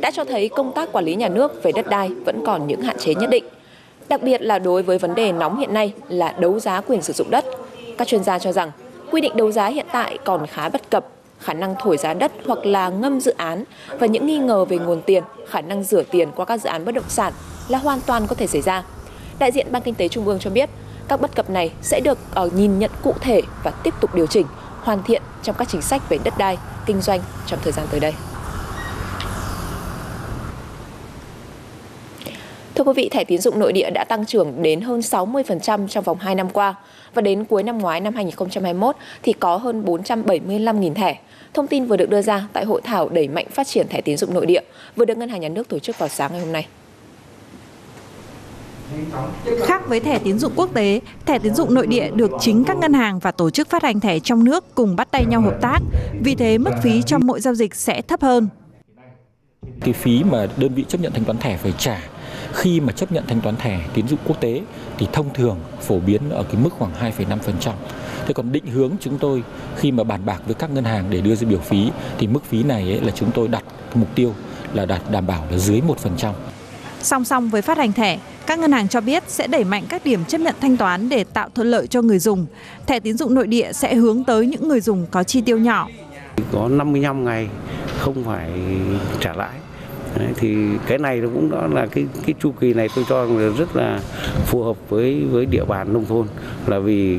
đã 0.00 0.10
cho 0.10 0.24
thấy 0.24 0.48
công 0.48 0.72
tác 0.72 0.92
quản 0.92 1.04
lý 1.04 1.14
nhà 1.14 1.28
nước 1.28 1.62
về 1.62 1.72
đất 1.72 1.86
đai 1.86 2.08
vẫn 2.08 2.42
còn 2.46 2.66
những 2.66 2.80
hạn 2.80 2.96
chế 2.98 3.14
nhất 3.14 3.30
định. 3.30 3.44
Đặc 4.08 4.22
biệt 4.22 4.42
là 4.42 4.58
đối 4.58 4.82
với 4.82 4.98
vấn 4.98 5.14
đề 5.14 5.32
nóng 5.32 5.58
hiện 5.58 5.74
nay 5.74 5.92
là 6.08 6.32
đấu 6.38 6.60
giá 6.60 6.80
quyền 6.80 7.02
sử 7.02 7.12
dụng 7.12 7.30
đất. 7.30 7.44
Các 7.98 8.08
chuyên 8.08 8.24
gia 8.24 8.38
cho 8.38 8.52
rằng 8.52 8.70
quy 9.10 9.20
định 9.20 9.36
đấu 9.36 9.52
giá 9.52 9.66
hiện 9.66 9.86
tại 9.92 10.18
còn 10.24 10.46
khá 10.46 10.68
bất 10.68 10.90
cập, 10.90 11.06
khả 11.40 11.52
năng 11.52 11.74
thổi 11.80 11.96
giá 11.96 12.14
đất 12.14 12.32
hoặc 12.46 12.66
là 12.66 12.88
ngâm 12.88 13.20
dự 13.20 13.34
án 13.36 13.64
và 13.98 14.06
những 14.06 14.26
nghi 14.26 14.38
ngờ 14.38 14.64
về 14.64 14.78
nguồn 14.78 15.02
tiền, 15.02 15.22
khả 15.48 15.60
năng 15.60 15.84
rửa 15.84 16.02
tiền 16.02 16.28
qua 16.36 16.44
các 16.44 16.60
dự 16.60 16.68
án 16.68 16.84
bất 16.84 16.94
động 16.94 17.08
sản 17.08 17.32
là 17.68 17.78
hoàn 17.78 18.00
toàn 18.06 18.26
có 18.26 18.34
thể 18.34 18.46
xảy 18.46 18.62
ra. 18.62 18.84
Đại 19.38 19.52
diện 19.52 19.66
Ban 19.70 19.82
Kinh 19.82 19.94
tế 19.94 20.08
Trung 20.08 20.26
ương 20.26 20.38
cho 20.38 20.50
biết, 20.50 20.70
các 21.08 21.20
bất 21.20 21.36
cập 21.36 21.50
này 21.50 21.70
sẽ 21.82 22.00
được 22.00 22.18
ờ, 22.34 22.50
nhìn 22.54 22.78
nhận 22.78 22.90
cụ 23.02 23.14
thể 23.20 23.42
và 23.64 23.70
tiếp 23.70 23.94
tục 24.00 24.14
điều 24.14 24.26
chỉnh, 24.26 24.46
hoàn 24.82 25.02
thiện 25.02 25.22
trong 25.42 25.56
các 25.58 25.68
chính 25.68 25.82
sách 25.82 26.08
về 26.08 26.18
đất 26.24 26.34
đai, 26.38 26.58
kinh 26.86 27.00
doanh 27.00 27.20
trong 27.46 27.58
thời 27.62 27.72
gian 27.72 27.86
tới 27.90 28.00
đây. 28.00 28.12
Thưa 32.74 32.84
quý 32.84 32.92
vị, 32.96 33.08
thẻ 33.08 33.24
tín 33.24 33.40
dụng 33.40 33.58
nội 33.58 33.72
địa 33.72 33.90
đã 33.90 34.04
tăng 34.04 34.26
trưởng 34.26 34.62
đến 34.62 34.80
hơn 34.80 35.00
60% 35.00 35.88
trong 35.88 36.04
vòng 36.04 36.18
2 36.18 36.34
năm 36.34 36.50
qua 36.50 36.74
và 37.14 37.22
đến 37.22 37.44
cuối 37.44 37.62
năm 37.62 37.78
ngoái 37.78 38.00
năm 38.00 38.14
2021 38.14 38.96
thì 39.22 39.32
có 39.32 39.56
hơn 39.56 39.84
475.000 39.84 40.94
thẻ. 40.94 41.18
Thông 41.54 41.66
tin 41.66 41.84
vừa 41.84 41.96
được 41.96 42.10
đưa 42.10 42.22
ra 42.22 42.48
tại 42.52 42.64
hội 42.64 42.80
thảo 42.84 43.08
đẩy 43.08 43.28
mạnh 43.28 43.46
phát 43.50 43.66
triển 43.66 43.88
thẻ 43.88 44.00
tín 44.00 44.16
dụng 44.16 44.34
nội 44.34 44.46
địa 44.46 44.60
vừa 44.96 45.04
được 45.04 45.18
Ngân 45.18 45.28
hàng 45.28 45.40
Nhà 45.40 45.48
nước 45.48 45.68
tổ 45.68 45.78
chức 45.78 45.98
vào 45.98 46.08
sáng 46.08 46.32
ngày 46.32 46.40
hôm 46.40 46.52
nay. 46.52 46.66
Khác 49.66 49.88
với 49.88 50.00
thẻ 50.00 50.18
tín 50.18 50.38
dụng 50.38 50.52
quốc 50.56 50.74
tế, 50.74 51.00
thẻ 51.26 51.38
tín 51.38 51.54
dụng 51.54 51.74
nội 51.74 51.86
địa 51.86 52.10
được 52.10 52.30
chính 52.40 52.64
các 52.64 52.76
ngân 52.76 52.92
hàng 52.92 53.18
và 53.18 53.30
tổ 53.30 53.50
chức 53.50 53.70
phát 53.70 53.82
hành 53.82 54.00
thẻ 54.00 54.18
trong 54.18 54.44
nước 54.44 54.74
cùng 54.74 54.96
bắt 54.96 55.08
tay 55.10 55.24
nhau 55.26 55.40
hợp 55.40 55.58
tác. 55.60 55.78
Vì 56.24 56.34
thế, 56.34 56.58
mức 56.58 56.70
phí 56.82 57.02
trong 57.02 57.26
mỗi 57.26 57.40
giao 57.40 57.54
dịch 57.54 57.74
sẽ 57.74 58.02
thấp 58.02 58.22
hơn. 58.22 58.48
Cái 59.80 59.92
phí 59.92 60.24
mà 60.24 60.46
đơn 60.56 60.74
vị 60.74 60.84
chấp 60.88 61.00
nhận 61.00 61.12
thanh 61.12 61.24
toán 61.24 61.38
thẻ 61.38 61.56
phải 61.56 61.72
trả 61.78 62.00
khi 62.52 62.80
mà 62.80 62.92
chấp 62.92 63.12
nhận 63.12 63.24
thanh 63.26 63.40
toán 63.40 63.56
thẻ 63.56 63.80
tín 63.94 64.08
dụng 64.08 64.18
quốc 64.26 64.40
tế 64.40 64.62
thì 64.98 65.06
thông 65.12 65.34
thường 65.34 65.58
phổ 65.80 65.98
biến 65.98 66.30
ở 66.30 66.42
cái 66.42 66.56
mức 66.62 66.70
khoảng 66.78 66.92
2,5%. 67.18 67.72
Thế 68.26 68.34
còn 68.34 68.52
định 68.52 68.66
hướng 68.66 68.90
chúng 69.00 69.18
tôi 69.18 69.42
khi 69.76 69.92
mà 69.92 70.04
bàn 70.04 70.20
bạc 70.26 70.42
với 70.46 70.54
các 70.54 70.70
ngân 70.70 70.84
hàng 70.84 71.04
để 71.10 71.20
đưa 71.20 71.34
ra 71.34 71.48
biểu 71.48 71.58
phí 71.58 71.90
thì 72.18 72.26
mức 72.26 72.44
phí 72.44 72.62
này 72.62 72.82
ấy 72.82 73.00
là 73.00 73.10
chúng 73.10 73.30
tôi 73.34 73.48
đặt 73.48 73.64
mục 73.94 74.08
tiêu 74.14 74.34
là 74.74 74.86
đạt 74.86 75.02
đảm 75.10 75.26
bảo 75.26 75.46
là 75.50 75.58
dưới 75.58 75.80
1%. 76.16 76.32
Song 77.02 77.24
song 77.24 77.48
với 77.48 77.62
phát 77.62 77.78
hành 77.78 77.92
thẻ, 77.92 78.18
các 78.46 78.58
ngân 78.58 78.72
hàng 78.72 78.88
cho 78.88 79.00
biết 79.00 79.22
sẽ 79.26 79.46
đẩy 79.46 79.64
mạnh 79.64 79.84
các 79.88 80.04
điểm 80.04 80.24
chấp 80.24 80.40
nhận 80.40 80.54
thanh 80.60 80.76
toán 80.76 81.08
để 81.08 81.24
tạo 81.24 81.48
thuận 81.54 81.70
lợi 81.70 81.86
cho 81.86 82.02
người 82.02 82.18
dùng. 82.18 82.46
Thẻ 82.86 83.00
tín 83.00 83.16
dụng 83.16 83.34
nội 83.34 83.46
địa 83.46 83.72
sẽ 83.72 83.94
hướng 83.94 84.24
tới 84.24 84.46
những 84.46 84.68
người 84.68 84.80
dùng 84.80 85.06
có 85.10 85.22
chi 85.22 85.40
tiêu 85.40 85.58
nhỏ. 85.58 85.88
Có 86.52 86.68
55 86.68 87.24
ngày 87.24 87.48
không 87.98 88.24
phải 88.24 88.50
trả 89.20 89.32
lãi. 89.32 89.58
Đấy, 90.18 90.28
thì 90.36 90.56
cái 90.86 90.98
này 90.98 91.20
cũng 91.20 91.50
đó 91.50 91.66
là 91.66 91.86
cái 91.86 92.06
cái 92.26 92.34
chu 92.40 92.52
kỳ 92.60 92.74
này 92.74 92.88
tôi 92.94 93.04
cho 93.08 93.24
là 93.24 93.48
rất 93.58 93.76
là 93.76 94.00
phù 94.46 94.62
hợp 94.62 94.76
với 94.88 95.24
với 95.30 95.46
địa 95.46 95.64
bàn 95.64 95.92
nông 95.92 96.06
thôn 96.06 96.26
là 96.66 96.78
vì 96.78 97.18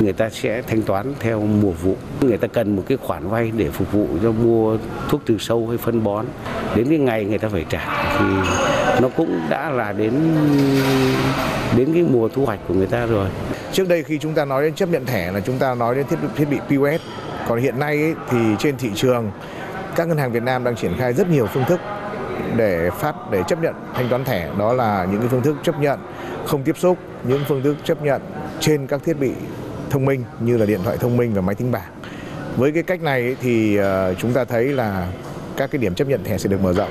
người 0.00 0.12
ta 0.12 0.30
sẽ 0.30 0.62
thanh 0.62 0.82
toán 0.82 1.14
theo 1.20 1.40
mùa 1.40 1.70
vụ. 1.70 1.96
Người 2.20 2.36
ta 2.36 2.48
cần 2.48 2.76
một 2.76 2.82
cái 2.88 2.98
khoản 3.02 3.28
vay 3.28 3.52
để 3.56 3.70
phục 3.70 3.92
vụ 3.92 4.06
cho 4.22 4.32
mua 4.32 4.76
thuốc 5.08 5.20
trừ 5.26 5.36
sâu 5.38 5.66
hay 5.68 5.78
phân 5.78 6.04
bón. 6.04 6.26
Đến 6.74 6.88
cái 6.88 6.98
ngày 6.98 7.24
người 7.24 7.38
ta 7.38 7.48
phải 7.48 7.64
trả 7.68 8.16
thì 8.18 8.24
nó 9.02 9.08
cũng 9.16 9.40
đã 9.50 9.70
là 9.70 9.92
đến 9.92 10.12
đến 11.76 11.94
cái 11.94 12.02
mùa 12.02 12.28
thu 12.28 12.46
hoạch 12.46 12.60
của 12.68 12.74
người 12.74 12.86
ta 12.86 13.06
rồi. 13.06 13.28
Trước 13.72 13.88
đây 13.88 14.02
khi 14.02 14.18
chúng 14.18 14.34
ta 14.34 14.44
nói 14.44 14.62
đến 14.62 14.74
chấp 14.74 14.88
nhận 14.88 15.06
thẻ 15.06 15.32
là 15.32 15.40
chúng 15.40 15.58
ta 15.58 15.74
nói 15.74 15.94
đến 15.94 16.06
thiết 16.06 16.16
bị 16.22 16.28
thiết 16.36 16.44
bị 16.50 16.58
POS 16.58 17.00
còn 17.48 17.58
hiện 17.58 17.78
nay 17.78 18.02
ấy, 18.02 18.14
thì 18.30 18.38
trên 18.58 18.76
thị 18.76 18.90
trường 18.94 19.30
các 19.96 20.08
ngân 20.08 20.18
hàng 20.18 20.32
Việt 20.32 20.42
Nam 20.42 20.64
đang 20.64 20.76
triển 20.76 20.92
khai 20.98 21.12
rất 21.12 21.30
nhiều 21.30 21.46
phương 21.46 21.64
thức 21.64 21.80
để 22.56 22.90
phát 22.90 23.14
để 23.30 23.42
chấp 23.48 23.62
nhận 23.62 23.74
thanh 23.94 24.08
toán 24.08 24.24
thẻ. 24.24 24.48
Đó 24.58 24.72
là 24.72 25.06
những 25.10 25.20
cái 25.20 25.28
phương 25.28 25.42
thức 25.42 25.56
chấp 25.62 25.80
nhận 25.80 25.98
không 26.46 26.62
tiếp 26.62 26.78
xúc 26.78 26.98
những 27.24 27.40
phương 27.48 27.62
thức 27.62 27.76
chấp 27.84 28.02
nhận 28.02 28.22
trên 28.60 28.86
các 28.86 29.00
thiết 29.04 29.20
bị 29.20 29.32
thông 29.90 30.04
minh 30.04 30.24
như 30.40 30.56
là 30.56 30.66
điện 30.66 30.80
thoại 30.84 30.96
thông 30.96 31.16
minh 31.16 31.34
và 31.34 31.40
máy 31.40 31.54
tính 31.54 31.72
bảng 31.72 31.90
với 32.56 32.72
cái 32.72 32.82
cách 32.82 33.02
này 33.02 33.36
thì 33.40 33.76
ờ, 33.76 34.14
chúng 34.14 34.32
ta 34.32 34.44
thấy 34.44 34.64
là 34.64 35.12
các 35.56 35.70
cái 35.70 35.78
điểm 35.78 35.94
chấp 35.94 36.08
nhận 36.08 36.24
thẻ 36.24 36.38
sẽ 36.38 36.48
được 36.48 36.60
mở 36.62 36.72
rộng 36.72 36.90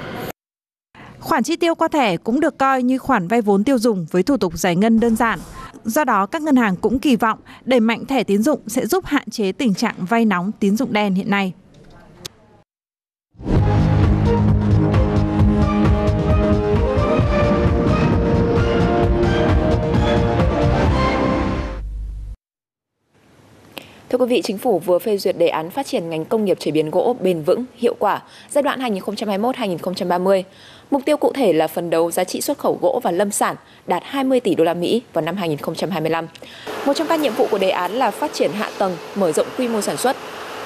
Khoản 1.19 1.43
chi 1.43 1.55
tiêu 1.55 1.75
qua 1.75 1.87
thẻ 1.87 2.17
cũng 2.17 2.39
được 2.39 2.57
coi 2.57 2.83
như 2.83 2.97
khoản 2.97 3.27
vay 3.27 3.41
vốn 3.41 3.63
tiêu 3.63 3.79
dùng 3.79 4.05
với 4.11 4.23
thủ 4.23 4.37
tục 4.37 4.57
giải 4.57 4.75
ngân 4.75 4.99
đơn 4.99 5.15
giản. 5.15 5.39
Do 5.83 6.03
đó, 6.03 6.25
các 6.25 6.41
ngân 6.41 6.55
hàng 6.55 6.75
cũng 6.75 6.99
kỳ 6.99 7.15
vọng 7.15 7.39
đẩy 7.65 7.79
mạnh 7.79 8.05
thẻ 8.05 8.23
tín 8.23 8.43
dụng 8.43 8.59
sẽ 8.67 8.85
giúp 8.85 9.05
hạn 9.05 9.29
chế 9.29 9.51
tình 9.51 9.73
trạng 9.73 9.95
vay 10.09 10.25
nóng 10.25 10.51
tín 10.59 10.77
dụng 10.77 10.93
đen 10.93 11.15
hiện 11.15 11.29
nay. 11.29 11.53
Thưa 24.09 24.17
quý 24.17 24.25
vị, 24.25 24.41
Chính 24.41 24.57
phủ 24.57 24.79
vừa 24.79 24.99
phê 24.99 25.17
duyệt 25.17 25.37
đề 25.37 25.47
án 25.47 25.69
phát 25.69 25.85
triển 25.85 26.09
ngành 26.09 26.25
công 26.25 26.45
nghiệp 26.45 26.59
chế 26.59 26.71
biến 26.71 26.91
gỗ 26.91 27.15
bền 27.19 27.43
vững, 27.43 27.65
hiệu 27.75 27.95
quả 27.99 28.21
giai 28.49 28.61
đoạn 28.61 28.79
2021-2030. 28.79 30.43
Mục 30.91 31.01
tiêu 31.05 31.17
cụ 31.17 31.31
thể 31.33 31.53
là 31.53 31.67
phần 31.67 31.89
đấu 31.89 32.11
giá 32.11 32.23
trị 32.23 32.41
xuất 32.41 32.57
khẩu 32.57 32.77
gỗ 32.81 32.99
và 33.03 33.11
lâm 33.11 33.31
sản 33.31 33.55
đạt 33.87 34.03
20 34.05 34.39
tỷ 34.39 34.55
đô 34.55 34.63
la 34.63 34.73
Mỹ 34.73 35.01
vào 35.13 35.21
năm 35.21 35.35
2025. 35.37 36.27
Một 36.85 36.93
trong 36.93 37.07
các 37.07 37.19
nhiệm 37.19 37.33
vụ 37.33 37.47
của 37.51 37.57
đề 37.57 37.69
án 37.69 37.91
là 37.91 38.11
phát 38.11 38.33
triển 38.33 38.51
hạ 38.51 38.69
tầng, 38.77 38.97
mở 39.15 39.31
rộng 39.31 39.47
quy 39.57 39.67
mô 39.67 39.81
sản 39.81 39.97
xuất. 39.97 40.15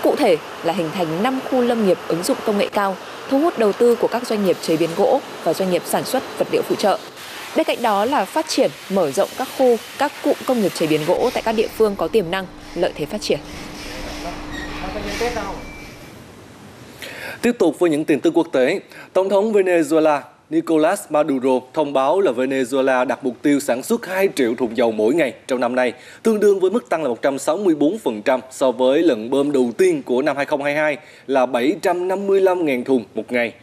Cụ 0.03 0.15
thể 0.15 0.37
là 0.63 0.73
hình 0.73 0.89
thành 0.93 1.23
5 1.23 1.39
khu 1.49 1.61
lâm 1.61 1.87
nghiệp 1.87 1.97
ứng 2.07 2.23
dụng 2.23 2.37
công 2.45 2.57
nghệ 2.57 2.69
cao, 2.73 2.95
thu 3.29 3.39
hút 3.39 3.59
đầu 3.59 3.73
tư 3.73 3.95
của 3.95 4.07
các 4.07 4.27
doanh 4.27 4.45
nghiệp 4.45 4.57
chế 4.61 4.77
biến 4.77 4.89
gỗ 4.97 5.19
và 5.43 5.53
doanh 5.53 5.71
nghiệp 5.71 5.81
sản 5.85 6.03
xuất 6.03 6.23
vật 6.37 6.47
liệu 6.51 6.61
phụ 6.61 6.75
trợ. 6.75 6.97
Bên 7.55 7.63
cạnh 7.63 7.81
đó 7.81 8.05
là 8.05 8.25
phát 8.25 8.45
triển, 8.49 8.71
mở 8.89 9.11
rộng 9.11 9.29
các 9.37 9.47
khu, 9.57 9.77
các 9.97 10.11
cụm 10.23 10.33
công 10.45 10.61
nghiệp 10.61 10.71
chế 10.75 10.87
biến 10.87 11.01
gỗ 11.07 11.29
tại 11.33 11.43
các 11.43 11.51
địa 11.51 11.67
phương 11.77 11.95
có 11.95 12.07
tiềm 12.07 12.31
năng, 12.31 12.45
lợi 12.75 12.91
thế 12.95 13.05
phát 13.05 13.21
triển. 13.21 13.39
Tiếp 17.41 17.55
tục 17.59 17.79
với 17.79 17.89
những 17.89 18.05
tin 18.05 18.19
tức 18.19 18.33
quốc 18.37 18.47
tế, 18.51 18.79
Tổng 19.13 19.29
thống 19.29 19.53
Venezuela 19.53 20.21
Nicolas 20.49 21.01
Maduro 21.09 21.59
thông 21.73 21.93
báo 21.93 22.21
là 22.21 22.31
Venezuela 22.31 23.05
đặt 23.05 23.23
mục 23.23 23.41
tiêu 23.41 23.59
sản 23.59 23.83
xuất 23.83 24.05
2 24.05 24.29
triệu 24.35 24.55
thùng 24.55 24.77
dầu 24.77 24.91
mỗi 24.91 25.13
ngày 25.13 25.33
trong 25.47 25.59
năm 25.59 25.75
nay, 25.75 25.93
tương 26.23 26.39
đương 26.39 26.59
với 26.59 26.71
mức 26.71 26.89
tăng 26.89 27.03
là 27.03 27.09
164% 27.09 28.39
so 28.51 28.71
với 28.71 29.01
lần 29.01 29.29
bơm 29.29 29.51
đầu 29.51 29.71
tiên 29.77 30.03
của 30.03 30.21
năm 30.21 30.37
2022 30.37 30.97
là 31.27 31.45
755.000 31.45 32.83
thùng 32.83 33.03
một 33.15 33.31
ngày. 33.31 33.53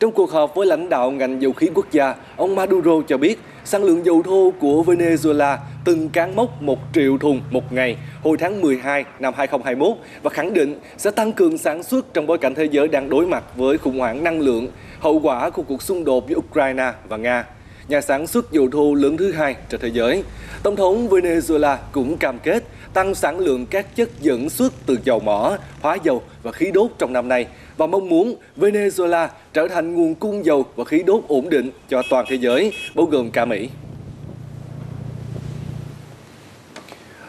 Trong 0.00 0.12
cuộc 0.12 0.30
họp 0.30 0.54
với 0.54 0.66
lãnh 0.66 0.88
đạo 0.88 1.10
ngành 1.10 1.42
dầu 1.42 1.52
khí 1.52 1.68
quốc 1.74 1.86
gia, 1.90 2.14
ông 2.36 2.54
Maduro 2.54 2.92
cho 3.08 3.18
biết 3.18 3.38
sản 3.64 3.84
lượng 3.84 4.06
dầu 4.06 4.22
thô 4.22 4.52
của 4.60 4.82
Venezuela 4.82 5.56
từng 5.84 6.08
cán 6.08 6.36
mốc 6.36 6.62
1 6.62 6.78
triệu 6.94 7.18
thùng 7.18 7.40
một 7.50 7.72
ngày 7.72 7.96
hồi 8.22 8.36
tháng 8.40 8.60
12 8.60 9.04
năm 9.18 9.34
2021 9.36 9.96
và 10.22 10.30
khẳng 10.30 10.54
định 10.54 10.78
sẽ 10.98 11.10
tăng 11.10 11.32
cường 11.32 11.58
sản 11.58 11.82
xuất 11.82 12.14
trong 12.14 12.26
bối 12.26 12.38
cảnh 12.38 12.54
thế 12.54 12.64
giới 12.64 12.88
đang 12.88 13.08
đối 13.08 13.26
mặt 13.26 13.44
với 13.56 13.78
khủng 13.78 13.98
hoảng 13.98 14.24
năng 14.24 14.40
lượng, 14.40 14.68
hậu 15.00 15.20
quả 15.20 15.50
của 15.50 15.62
cuộc 15.62 15.82
xung 15.82 16.04
đột 16.04 16.28
giữa 16.28 16.36
Ukraine 16.36 16.92
và 17.08 17.16
Nga 17.16 17.44
nhà 17.88 18.00
sản 18.00 18.26
xuất 18.26 18.52
dầu 18.52 18.68
thô 18.72 18.94
lớn 18.94 19.16
thứ 19.16 19.32
hai 19.32 19.56
trên 19.68 19.80
thế 19.80 19.90
giới. 19.92 20.22
Tổng 20.62 20.76
thống 20.76 21.08
Venezuela 21.08 21.76
cũng 21.92 22.16
cam 22.16 22.38
kết 22.38 22.64
tăng 22.94 23.14
sản 23.14 23.38
lượng 23.38 23.66
các 23.66 23.96
chất 23.96 24.08
dẫn 24.20 24.50
xuất 24.50 24.72
từ 24.86 24.98
dầu 25.04 25.20
mỏ, 25.20 25.56
hóa 25.80 25.96
dầu 26.02 26.22
và 26.42 26.52
khí 26.52 26.70
đốt 26.74 26.90
trong 26.98 27.12
năm 27.12 27.28
nay 27.28 27.46
và 27.80 27.86
mong 27.86 28.08
muốn 28.08 28.34
Venezuela 28.56 29.28
trở 29.52 29.68
thành 29.68 29.94
nguồn 29.94 30.14
cung 30.14 30.44
dầu 30.44 30.64
và 30.76 30.84
khí 30.84 31.02
đốt 31.06 31.24
ổn 31.28 31.50
định 31.50 31.70
cho 31.88 32.02
toàn 32.10 32.24
thế 32.28 32.36
giới, 32.36 32.72
bao 32.94 33.06
gồm 33.06 33.30
cả 33.30 33.44
Mỹ. 33.44 33.68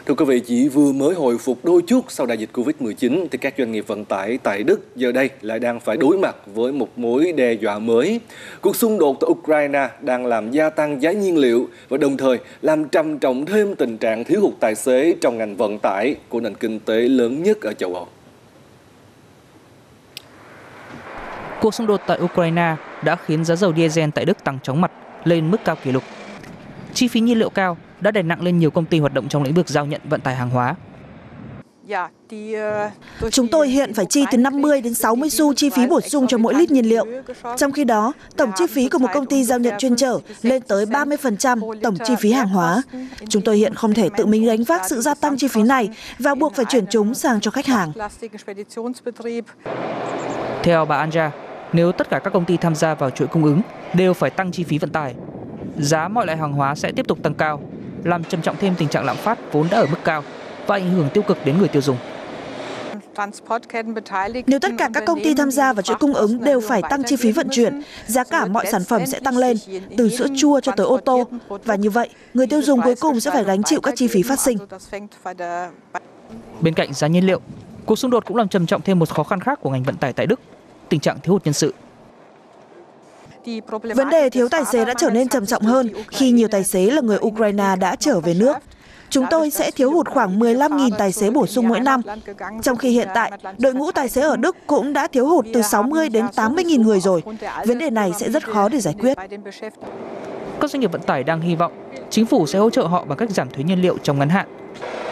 Thưa 0.06 0.14
quý 0.14 0.24
vị, 0.24 0.40
chỉ 0.40 0.68
vừa 0.68 0.92
mới 0.92 1.14
hồi 1.14 1.38
phục 1.38 1.64
đôi 1.64 1.82
chút 1.86 2.04
sau 2.08 2.26
đại 2.26 2.38
dịch 2.38 2.50
Covid-19 2.52 3.26
thì 3.30 3.38
các 3.38 3.54
doanh 3.58 3.72
nghiệp 3.72 3.84
vận 3.86 4.04
tải 4.04 4.38
tại 4.42 4.62
Đức 4.62 4.96
giờ 4.96 5.12
đây 5.12 5.30
lại 5.40 5.58
đang 5.58 5.80
phải 5.80 5.96
đối 5.96 6.18
mặt 6.18 6.36
với 6.54 6.72
một 6.72 6.98
mối 6.98 7.32
đe 7.32 7.52
dọa 7.52 7.78
mới. 7.78 8.20
Cuộc 8.60 8.76
xung 8.76 8.98
đột 8.98 9.16
tại 9.20 9.28
Ukraine 9.30 9.88
đang 10.00 10.26
làm 10.26 10.50
gia 10.50 10.70
tăng 10.70 11.02
giá 11.02 11.12
nhiên 11.12 11.38
liệu 11.38 11.68
và 11.88 11.98
đồng 11.98 12.16
thời 12.16 12.38
làm 12.62 12.88
trầm 12.88 13.18
trọng 13.18 13.46
thêm 13.46 13.74
tình 13.74 13.98
trạng 13.98 14.24
thiếu 14.24 14.40
hụt 14.40 14.52
tài 14.60 14.74
xế 14.74 15.14
trong 15.20 15.38
ngành 15.38 15.56
vận 15.56 15.78
tải 15.78 16.14
của 16.28 16.40
nền 16.40 16.54
kinh 16.54 16.80
tế 16.80 16.94
lớn 16.94 17.42
nhất 17.42 17.60
ở 17.60 17.72
châu 17.72 17.94
Âu. 17.94 18.06
Cuộc 21.62 21.74
xung 21.74 21.86
đột 21.86 22.00
tại 22.06 22.18
Ukraine 22.20 22.76
đã 23.04 23.16
khiến 23.16 23.44
giá 23.44 23.56
dầu 23.56 23.72
diesel 23.76 24.10
tại 24.14 24.24
Đức 24.24 24.44
tăng 24.44 24.58
chóng 24.62 24.80
mặt 24.80 24.92
lên 25.24 25.50
mức 25.50 25.64
cao 25.64 25.76
kỷ 25.84 25.92
lục. 25.92 26.02
Chi 26.94 27.08
phí 27.08 27.20
nhiên 27.20 27.38
liệu 27.38 27.50
cao 27.50 27.76
đã 28.00 28.10
đè 28.10 28.22
nặng 28.22 28.42
lên 28.42 28.58
nhiều 28.58 28.70
công 28.70 28.84
ty 28.84 28.98
hoạt 28.98 29.14
động 29.14 29.28
trong 29.28 29.42
lĩnh 29.42 29.54
vực 29.54 29.68
giao 29.68 29.86
nhận 29.86 30.00
vận 30.04 30.20
tải 30.20 30.34
hàng 30.34 30.50
hóa. 30.50 30.74
Chúng 33.30 33.48
tôi 33.48 33.68
hiện 33.68 33.94
phải 33.94 34.04
chi 34.06 34.24
từ 34.30 34.38
50 34.38 34.80
đến 34.80 34.94
60 34.94 35.30
xu 35.30 35.54
chi 35.54 35.70
phí 35.70 35.86
bổ 35.86 36.00
sung 36.00 36.26
cho 36.26 36.38
mỗi 36.38 36.54
lít 36.54 36.70
nhiên 36.70 36.88
liệu. 36.88 37.06
Trong 37.56 37.72
khi 37.72 37.84
đó, 37.84 38.12
tổng 38.36 38.50
chi 38.56 38.66
phí 38.66 38.88
của 38.88 38.98
một 38.98 39.08
công 39.14 39.26
ty 39.26 39.44
giao 39.44 39.58
nhận 39.58 39.74
chuyên 39.78 39.96
trở 39.96 40.18
lên 40.42 40.62
tới 40.62 40.86
30% 40.86 41.80
tổng 41.82 41.96
chi 42.04 42.14
phí 42.18 42.32
hàng 42.32 42.48
hóa. 42.48 42.82
Chúng 43.28 43.42
tôi 43.42 43.56
hiện 43.56 43.74
không 43.74 43.94
thể 43.94 44.08
tự 44.16 44.26
mình 44.26 44.44
gánh 44.44 44.64
vác 44.64 44.88
sự 44.88 45.00
gia 45.00 45.14
tăng 45.14 45.36
chi 45.36 45.48
phí 45.48 45.62
này 45.62 45.88
và 46.18 46.34
buộc 46.34 46.54
phải 46.54 46.64
chuyển 46.68 46.84
chúng 46.90 47.14
sang 47.14 47.40
cho 47.40 47.50
khách 47.50 47.66
hàng. 47.66 47.92
Theo 50.62 50.84
bà 50.84 51.06
Anja, 51.06 51.30
nếu 51.72 51.92
tất 51.92 52.10
cả 52.10 52.18
các 52.18 52.32
công 52.32 52.44
ty 52.44 52.56
tham 52.56 52.74
gia 52.74 52.94
vào 52.94 53.10
chuỗi 53.10 53.28
cung 53.28 53.44
ứng 53.44 53.60
đều 53.94 54.14
phải 54.14 54.30
tăng 54.30 54.52
chi 54.52 54.64
phí 54.64 54.78
vận 54.78 54.90
tải, 54.90 55.14
giá 55.78 56.08
mọi 56.08 56.26
loại 56.26 56.38
hàng 56.38 56.52
hóa 56.52 56.74
sẽ 56.74 56.92
tiếp 56.92 57.08
tục 57.08 57.18
tăng 57.22 57.34
cao, 57.34 57.60
làm 58.04 58.24
trầm 58.24 58.42
trọng 58.42 58.56
thêm 58.56 58.74
tình 58.78 58.88
trạng 58.88 59.04
lạm 59.04 59.16
phát 59.16 59.38
vốn 59.52 59.66
đã 59.70 59.78
ở 59.78 59.86
mức 59.86 59.98
cao 60.04 60.22
và 60.66 60.76
ảnh 60.76 60.90
hưởng 60.90 61.08
tiêu 61.14 61.22
cực 61.22 61.38
đến 61.44 61.58
người 61.58 61.68
tiêu 61.68 61.82
dùng. 61.82 61.96
Nếu 64.46 64.58
tất 64.58 64.70
cả 64.78 64.88
các 64.94 65.04
công 65.06 65.24
ty 65.24 65.34
tham 65.34 65.50
gia 65.50 65.72
vào 65.72 65.82
chuỗi 65.82 65.96
cung 65.96 66.14
ứng 66.14 66.44
đều 66.44 66.60
phải 66.60 66.82
tăng 66.90 67.02
chi 67.04 67.16
phí 67.16 67.32
vận 67.32 67.48
chuyển, 67.50 67.82
giá 68.06 68.24
cả 68.24 68.46
mọi 68.46 68.66
sản 68.66 68.84
phẩm 68.84 69.06
sẽ 69.06 69.20
tăng 69.20 69.38
lên, 69.38 69.56
từ 69.96 70.08
sữa 70.08 70.26
chua 70.36 70.60
cho 70.60 70.72
tới 70.76 70.86
ô 70.86 70.96
tô. 70.96 71.24
Và 71.64 71.74
như 71.74 71.90
vậy, 71.90 72.08
người 72.34 72.46
tiêu 72.46 72.62
dùng 72.62 72.82
cuối 72.82 72.94
cùng 73.00 73.20
sẽ 73.20 73.30
phải 73.30 73.44
gánh 73.44 73.62
chịu 73.62 73.80
các 73.80 73.94
chi 73.96 74.08
phí 74.08 74.22
phát 74.22 74.40
sinh. 74.40 74.58
Bên 76.60 76.74
cạnh 76.74 76.92
giá 76.92 77.06
nhiên 77.06 77.26
liệu, 77.26 77.40
cuộc 77.86 77.96
xung 77.96 78.10
đột 78.10 78.24
cũng 78.26 78.36
làm 78.36 78.48
trầm 78.48 78.66
trọng 78.66 78.82
thêm 78.82 78.98
một 78.98 79.08
khó 79.08 79.22
khăn 79.22 79.40
khác 79.40 79.58
của 79.62 79.70
ngành 79.70 79.82
vận 79.82 79.96
tải 79.96 80.12
tại 80.12 80.26
Đức, 80.26 80.40
tình 80.92 81.00
trạng 81.00 81.20
thiếu 81.20 81.32
hụt 81.32 81.44
nhân 81.44 81.54
sự. 81.54 81.74
Vấn 83.82 84.10
đề 84.10 84.30
thiếu 84.30 84.48
tài 84.48 84.64
xế 84.64 84.84
đã 84.84 84.94
trở 84.98 85.10
nên 85.10 85.28
trầm 85.28 85.46
trọng 85.46 85.62
hơn 85.62 85.88
khi 86.08 86.30
nhiều 86.30 86.48
tài 86.48 86.64
xế 86.64 86.90
là 86.90 87.00
người 87.00 87.18
Ukraine 87.18 87.76
đã 87.80 87.96
trở 87.96 88.20
về 88.20 88.34
nước. 88.34 88.56
Chúng 89.10 89.26
tôi 89.30 89.50
sẽ 89.50 89.70
thiếu 89.70 89.90
hụt 89.90 90.08
khoảng 90.08 90.38
15.000 90.38 90.90
tài 90.98 91.12
xế 91.12 91.30
bổ 91.30 91.46
sung 91.46 91.68
mỗi 91.68 91.80
năm, 91.80 92.00
trong 92.62 92.76
khi 92.76 92.90
hiện 92.90 93.08
tại 93.14 93.32
đội 93.58 93.74
ngũ 93.74 93.92
tài 93.92 94.08
xế 94.08 94.20
ở 94.20 94.36
Đức 94.36 94.56
cũng 94.66 94.92
đã 94.92 95.06
thiếu 95.06 95.26
hụt 95.26 95.46
từ 95.54 95.62
60 95.62 96.08
đến 96.08 96.26
80.000 96.26 96.82
người 96.82 97.00
rồi. 97.00 97.22
Vấn 97.66 97.78
đề 97.78 97.90
này 97.90 98.12
sẽ 98.18 98.30
rất 98.30 98.44
khó 98.48 98.68
để 98.68 98.80
giải 98.80 98.94
quyết. 99.00 99.18
Các 100.60 100.70
doanh 100.70 100.80
nghiệp 100.80 100.92
vận 100.92 101.02
tải 101.02 101.24
đang 101.24 101.40
hy 101.40 101.54
vọng 101.54 101.72
chính 102.10 102.26
phủ 102.26 102.46
sẽ 102.46 102.58
hỗ 102.58 102.70
trợ 102.70 102.82
họ 102.82 103.04
bằng 103.04 103.18
cách 103.18 103.30
giảm 103.30 103.50
thuế 103.50 103.64
nhiên 103.64 103.82
liệu 103.82 103.98
trong 104.02 104.18
ngắn 104.18 104.28
hạn. 104.28 104.46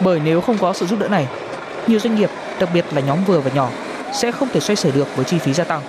Bởi 0.03 0.19
nếu 0.23 0.41
không 0.41 0.57
có 0.61 0.73
sự 0.73 0.85
giúp 0.85 0.99
đỡ 0.99 1.07
này, 1.07 1.27
nhiều 1.87 1.99
doanh 1.99 2.15
nghiệp, 2.15 2.29
đặc 2.59 2.69
biệt 2.73 2.85
là 2.91 3.01
nhóm 3.01 3.17
vừa 3.27 3.39
và 3.39 3.51
nhỏ, 3.55 3.69
sẽ 4.13 4.31
không 4.31 4.49
thể 4.53 4.59
xoay 4.59 4.75
sở 4.75 4.91
được 4.91 5.07
với 5.15 5.25
chi 5.25 5.37
phí 5.39 5.53
gia 5.53 5.63
tăng, 5.63 5.81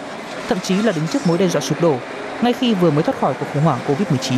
thậm 0.48 0.58
chí 0.62 0.74
là 0.82 0.92
đứng 0.92 1.06
trước 1.12 1.26
mối 1.26 1.38
đe 1.38 1.48
dọa 1.48 1.60
sụp 1.60 1.82
đổ 1.82 1.96
ngay 2.42 2.52
khi 2.52 2.74
vừa 2.74 2.90
mới 2.90 3.02
thoát 3.02 3.18
khỏi 3.18 3.34
cuộc 3.40 3.46
khủng 3.54 3.62
hoảng 3.62 3.78
Covid-19. 3.86 4.36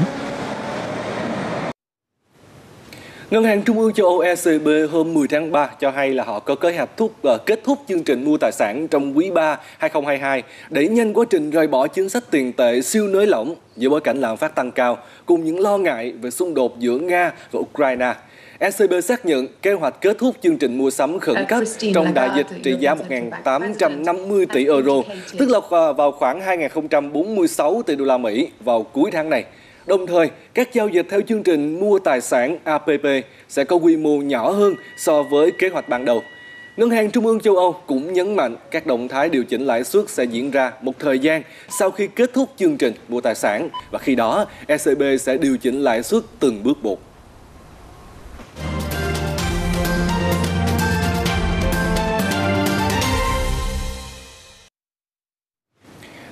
Ngân 3.30 3.44
hàng 3.44 3.62
Trung 3.62 3.78
ương 3.78 3.92
châu 3.92 4.06
Âu 4.06 4.18
ECB 4.18 4.68
hôm 4.92 5.14
10 5.14 5.28
tháng 5.28 5.52
3 5.52 5.66
cho 5.80 5.90
hay 5.90 6.10
là 6.10 6.24
họ 6.24 6.40
có 6.40 6.54
kế 6.54 6.76
hoạch 6.76 6.96
thúc 6.96 7.12
uh, 7.28 7.46
kết 7.46 7.60
thúc 7.64 7.78
chương 7.88 8.02
trình 8.02 8.24
mua 8.24 8.36
tài 8.36 8.52
sản 8.52 8.88
trong 8.88 9.16
quý 9.16 9.30
3 9.30 9.58
2022 9.78 10.42
để 10.70 10.88
nhanh 10.88 11.12
quá 11.12 11.24
trình 11.30 11.50
rời 11.50 11.66
bỏ 11.66 11.86
chính 11.86 12.08
sách 12.08 12.24
tiền 12.30 12.52
tệ 12.52 12.80
siêu 12.82 13.08
nới 13.08 13.26
lỏng 13.26 13.54
giữa 13.76 13.88
bối 13.88 14.00
cảnh 14.00 14.20
lạm 14.20 14.36
phát 14.36 14.54
tăng 14.54 14.72
cao 14.72 14.98
cùng 15.26 15.44
những 15.44 15.60
lo 15.60 15.78
ngại 15.78 16.12
về 16.20 16.30
xung 16.30 16.54
đột 16.54 16.78
giữa 16.78 16.98
Nga 16.98 17.32
và 17.50 17.60
Ukraine. 17.60 18.14
ECB 18.58 18.94
xác 19.02 19.26
nhận 19.26 19.46
kế 19.62 19.72
hoạch 19.72 20.00
kết 20.00 20.18
thúc 20.18 20.36
chương 20.42 20.56
trình 20.56 20.78
mua 20.78 20.90
sắm 20.90 21.18
khẩn 21.18 21.36
cấp 21.48 21.62
trong 21.94 22.14
đại 22.14 22.30
dịch 22.36 22.46
trị 22.62 22.76
giá 22.80 22.94
1.850 22.94 24.46
tỷ 24.52 24.66
euro, 24.66 24.92
tức 25.38 25.48
là 25.48 25.92
vào 25.92 26.12
khoảng 26.12 26.40
2.046 26.40 27.82
tỷ 27.82 27.96
đô 27.96 28.04
la 28.04 28.18
Mỹ 28.18 28.48
vào 28.60 28.82
cuối 28.82 29.10
tháng 29.10 29.30
này. 29.30 29.44
Đồng 29.86 30.06
thời, 30.06 30.30
các 30.54 30.72
giao 30.72 30.88
dịch 30.88 31.06
theo 31.10 31.20
chương 31.20 31.42
trình 31.42 31.80
mua 31.80 31.98
tài 31.98 32.20
sản 32.20 32.58
APP 32.64 33.06
sẽ 33.48 33.64
có 33.64 33.76
quy 33.76 33.96
mô 33.96 34.16
nhỏ 34.16 34.50
hơn 34.50 34.74
so 34.96 35.22
với 35.22 35.50
kế 35.50 35.68
hoạch 35.68 35.88
ban 35.88 36.04
đầu. 36.04 36.22
Ngân 36.76 36.90
hàng 36.90 37.10
Trung 37.10 37.26
ương 37.26 37.40
châu 37.40 37.56
Âu 37.56 37.72
cũng 37.86 38.12
nhấn 38.12 38.36
mạnh 38.36 38.56
các 38.70 38.86
động 38.86 39.08
thái 39.08 39.28
điều 39.28 39.44
chỉnh 39.44 39.66
lãi 39.66 39.84
suất 39.84 40.08
sẽ 40.08 40.24
diễn 40.24 40.50
ra 40.50 40.72
một 40.80 40.92
thời 40.98 41.18
gian 41.18 41.42
sau 41.78 41.90
khi 41.90 42.06
kết 42.06 42.30
thúc 42.34 42.48
chương 42.56 42.76
trình 42.76 42.92
mua 43.08 43.20
tài 43.20 43.34
sản 43.34 43.68
và 43.90 43.98
khi 43.98 44.14
đó 44.14 44.46
ECB 44.66 45.02
sẽ 45.20 45.36
điều 45.36 45.56
chỉnh 45.56 45.80
lãi 45.80 46.02
suất 46.02 46.22
từng 46.40 46.62
bước 46.62 46.78
một. 46.82 47.13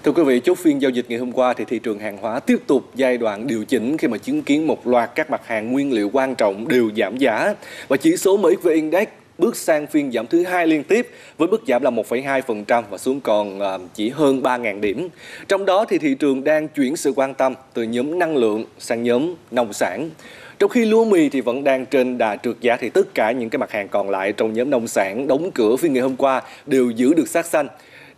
Thưa 0.04 0.12
quý 0.12 0.22
vị, 0.22 0.40
chốt 0.44 0.58
phiên 0.58 0.82
giao 0.82 0.90
dịch 0.90 1.06
ngày 1.08 1.18
hôm 1.18 1.32
qua 1.32 1.54
thì 1.54 1.64
thị 1.64 1.78
trường 1.78 1.98
hàng 1.98 2.16
hóa 2.16 2.40
tiếp 2.40 2.58
tục 2.66 2.90
giai 2.94 3.18
đoạn 3.18 3.46
điều 3.46 3.64
chỉnh 3.64 3.96
khi 3.96 4.08
mà 4.08 4.18
chứng 4.18 4.42
kiến 4.42 4.66
một 4.66 4.86
loạt 4.86 5.10
các 5.14 5.30
mặt 5.30 5.46
hàng 5.46 5.72
nguyên 5.72 5.92
liệu 5.92 6.10
quan 6.12 6.34
trọng 6.34 6.68
đều 6.68 6.90
giảm 6.96 7.16
giá 7.16 7.54
và 7.88 7.96
chỉ 7.96 8.16
số 8.16 8.36
MXV 8.36 8.68
Index 8.68 9.08
bước 9.38 9.56
sang 9.56 9.86
phiên 9.86 10.12
giảm 10.12 10.26
thứ 10.26 10.44
hai 10.44 10.66
liên 10.66 10.84
tiếp 10.84 11.08
với 11.38 11.48
mức 11.48 11.62
giảm 11.66 11.82
là 11.82 11.90
1,2% 11.90 12.82
và 12.90 12.98
xuống 12.98 13.20
còn 13.20 13.60
à, 13.60 13.78
chỉ 13.94 14.08
hơn 14.08 14.42
3.000 14.42 14.80
điểm. 14.80 15.08
Trong 15.48 15.64
đó 15.64 15.84
thì 15.88 15.98
thị 15.98 16.14
trường 16.14 16.44
đang 16.44 16.68
chuyển 16.68 16.96
sự 16.96 17.12
quan 17.16 17.34
tâm 17.34 17.54
từ 17.74 17.82
nhóm 17.82 18.18
năng 18.18 18.36
lượng 18.36 18.64
sang 18.78 19.02
nhóm 19.02 19.34
nông 19.50 19.72
sản. 19.72 20.10
Trong 20.58 20.70
khi 20.70 20.84
lúa 20.84 21.04
mì 21.04 21.28
thì 21.28 21.40
vẫn 21.40 21.64
đang 21.64 21.86
trên 21.86 22.18
đà 22.18 22.36
trượt 22.36 22.56
giá 22.60 22.76
thì 22.76 22.88
tất 22.88 23.14
cả 23.14 23.32
những 23.32 23.50
cái 23.50 23.58
mặt 23.58 23.70
hàng 23.70 23.88
còn 23.88 24.10
lại 24.10 24.32
trong 24.32 24.52
nhóm 24.52 24.70
nông 24.70 24.88
sản 24.88 25.26
đóng 25.26 25.50
cửa 25.50 25.76
phiên 25.76 25.92
ngày 25.92 26.02
hôm 26.02 26.16
qua 26.16 26.42
đều 26.66 26.90
giữ 26.90 27.14
được 27.14 27.28
sát 27.28 27.46
xanh. 27.46 27.68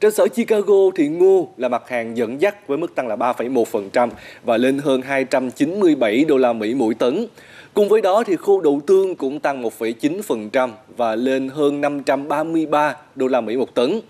Trên 0.01 0.13
sở 0.13 0.29
Chicago 0.29 0.91
thì 0.95 1.09
ngô 1.09 1.49
là 1.57 1.69
mặt 1.69 1.89
hàng 1.89 2.17
dẫn 2.17 2.41
dắt 2.41 2.69
với 2.69 2.79
mức 2.79 2.95
tăng 2.95 3.09
là 3.09 3.17
3,1% 3.17 4.09
và 4.45 4.57
lên 4.57 4.79
hơn 4.79 5.03
297 5.03 6.25
đô 6.25 6.37
la 6.37 6.53
Mỹ 6.53 6.75
mỗi 6.75 6.95
tấn. 6.95 7.27
Cùng 7.75 7.89
với 7.89 8.01
đó 8.01 8.25
thì 8.27 8.37
khô 8.37 8.61
đậu 8.61 8.81
tương 8.87 9.17
cũng 9.17 9.41
tăng 9.41 9.63
1,9% 9.63 10.71
và 10.97 11.17
lên 11.17 11.49
hơn 11.49 11.81
533 11.81 12.97
đô 13.15 13.27
la 13.27 13.41
Mỹ 13.41 13.57
một 13.57 13.75
tấn. 13.75 14.01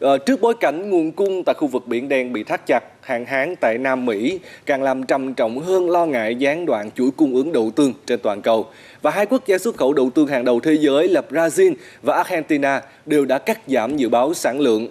À, 0.00 0.10
trước 0.26 0.40
bối 0.40 0.54
cảnh 0.60 0.90
nguồn 0.90 1.12
cung 1.12 1.42
tại 1.44 1.54
khu 1.54 1.66
vực 1.66 1.86
Biển 1.86 2.08
Đen 2.08 2.32
bị 2.32 2.44
thắt 2.44 2.66
chặt, 2.66 2.84
hạn 3.00 3.26
hán 3.26 3.56
tại 3.56 3.78
Nam 3.78 4.06
Mỹ 4.06 4.40
càng 4.66 4.82
làm 4.82 5.02
trầm 5.02 5.34
trọng 5.34 5.58
hơn 5.58 5.90
lo 5.90 6.06
ngại 6.06 6.34
gián 6.34 6.66
đoạn 6.66 6.90
chuỗi 6.90 7.10
cung 7.16 7.34
ứng 7.34 7.52
đậu 7.52 7.70
tương 7.70 7.92
trên 8.06 8.20
toàn 8.22 8.42
cầu. 8.42 8.66
Và 9.02 9.10
hai 9.10 9.26
quốc 9.26 9.46
gia 9.46 9.58
xuất 9.58 9.76
khẩu 9.76 9.92
đậu 9.92 10.10
tương 10.10 10.26
hàng 10.26 10.44
đầu 10.44 10.60
thế 10.60 10.74
giới 10.80 11.08
là 11.08 11.22
Brazil 11.30 11.74
và 12.02 12.14
Argentina 12.14 12.82
đều 13.06 13.24
đã 13.24 13.38
cắt 13.38 13.60
giảm 13.66 13.96
dự 13.96 14.08
báo 14.08 14.34
sản 14.34 14.60
lượng. 14.60 14.88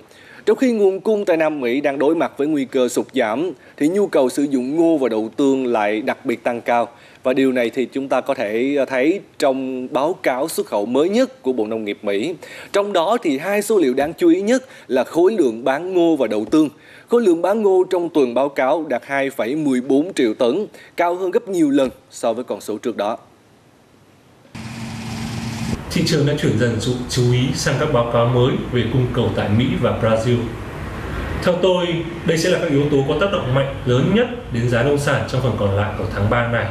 Trong 0.48 0.58
khi 0.58 0.72
nguồn 0.72 1.00
cung 1.00 1.26
tại 1.26 1.38
Nam 1.38 1.62
Mỹ 1.62 1.82
đang 1.82 2.00
đối 2.00 2.16
mặt 2.16 2.32
với 2.38 2.48
nguy 2.48 2.66
cơ 2.66 2.90
sụt 2.90 3.06
giảm, 3.14 3.52
thì 3.78 3.88
nhu 3.88 4.08
cầu 4.08 4.30
sử 4.30 4.44
dụng 4.44 4.76
ngô 4.76 4.98
và 4.98 5.10
đậu 5.10 5.30
tương 5.36 5.66
lại 5.66 6.02
đặc 6.02 6.26
biệt 6.26 6.44
tăng 6.44 6.62
cao. 6.62 6.88
Và 7.24 7.34
điều 7.34 7.52
này 7.52 7.70
thì 7.70 7.86
chúng 7.86 8.08
ta 8.08 8.22
có 8.22 8.34
thể 8.34 8.78
thấy 8.88 9.20
trong 9.40 9.88
báo 9.92 10.14
cáo 10.14 10.48
xuất 10.48 10.66
khẩu 10.66 10.86
mới 10.86 11.10
nhất 11.10 11.42
của 11.42 11.54
Bộ 11.54 11.68
Nông 11.68 11.86
nghiệp 11.86 11.98
Mỹ. 12.02 12.36
Trong 12.74 12.94
đó 12.94 13.18
thì 13.22 13.38
hai 13.38 13.62
số 13.62 13.78
liệu 13.78 13.94
đáng 13.94 14.14
chú 14.18 14.30
ý 14.30 14.42
nhất 14.42 14.64
là 14.88 15.04
khối 15.04 15.34
lượng 15.34 15.64
bán 15.64 15.94
ngô 15.94 16.16
và 16.16 16.28
đậu 16.28 16.46
tương. 16.46 16.70
Khối 17.08 17.22
lượng 17.22 17.42
bán 17.42 17.62
ngô 17.62 17.84
trong 17.90 18.10
tuần 18.10 18.34
báo 18.34 18.50
cáo 18.50 18.86
đạt 18.90 19.04
2,14 19.08 20.12
triệu 20.16 20.34
tấn, 20.34 20.68
cao 20.98 21.16
hơn 21.16 21.32
gấp 21.32 21.48
nhiều 21.48 21.70
lần 21.70 21.90
so 22.10 22.34
với 22.34 22.44
con 22.44 22.62
số 22.62 22.78
trước 22.78 22.98
đó 22.98 23.18
thị 25.92 26.04
trường 26.06 26.26
đã 26.26 26.34
chuyển 26.42 26.60
dần 26.60 26.78
sự 26.80 26.94
chú 27.10 27.34
ý 27.34 27.48
sang 27.54 27.76
các 27.80 27.94
báo 27.94 28.10
cáo 28.14 28.26
mới 28.26 28.52
về 28.72 28.84
cung 28.94 29.08
cầu 29.14 29.32
tại 29.36 29.50
Mỹ 29.50 29.66
và 29.82 30.00
Brazil. 30.02 30.38
Theo 31.44 31.56
tôi, 31.62 31.88
đây 32.26 32.38
sẽ 32.38 32.50
là 32.50 32.60
các 32.60 32.72
yếu 32.72 32.84
tố 32.92 32.98
có 33.08 33.16
tác 33.22 33.32
động 33.32 33.54
mạnh 33.56 33.76
lớn 33.86 34.12
nhất 34.16 34.54
đến 34.54 34.70
giá 34.70 34.84
nông 34.84 34.98
sản 34.98 35.28
trong 35.32 35.42
phần 35.42 35.56
còn 35.60 35.76
lại 35.76 35.94
của 35.98 36.06
tháng 36.16 36.30
3 36.30 36.48
này. 36.48 36.68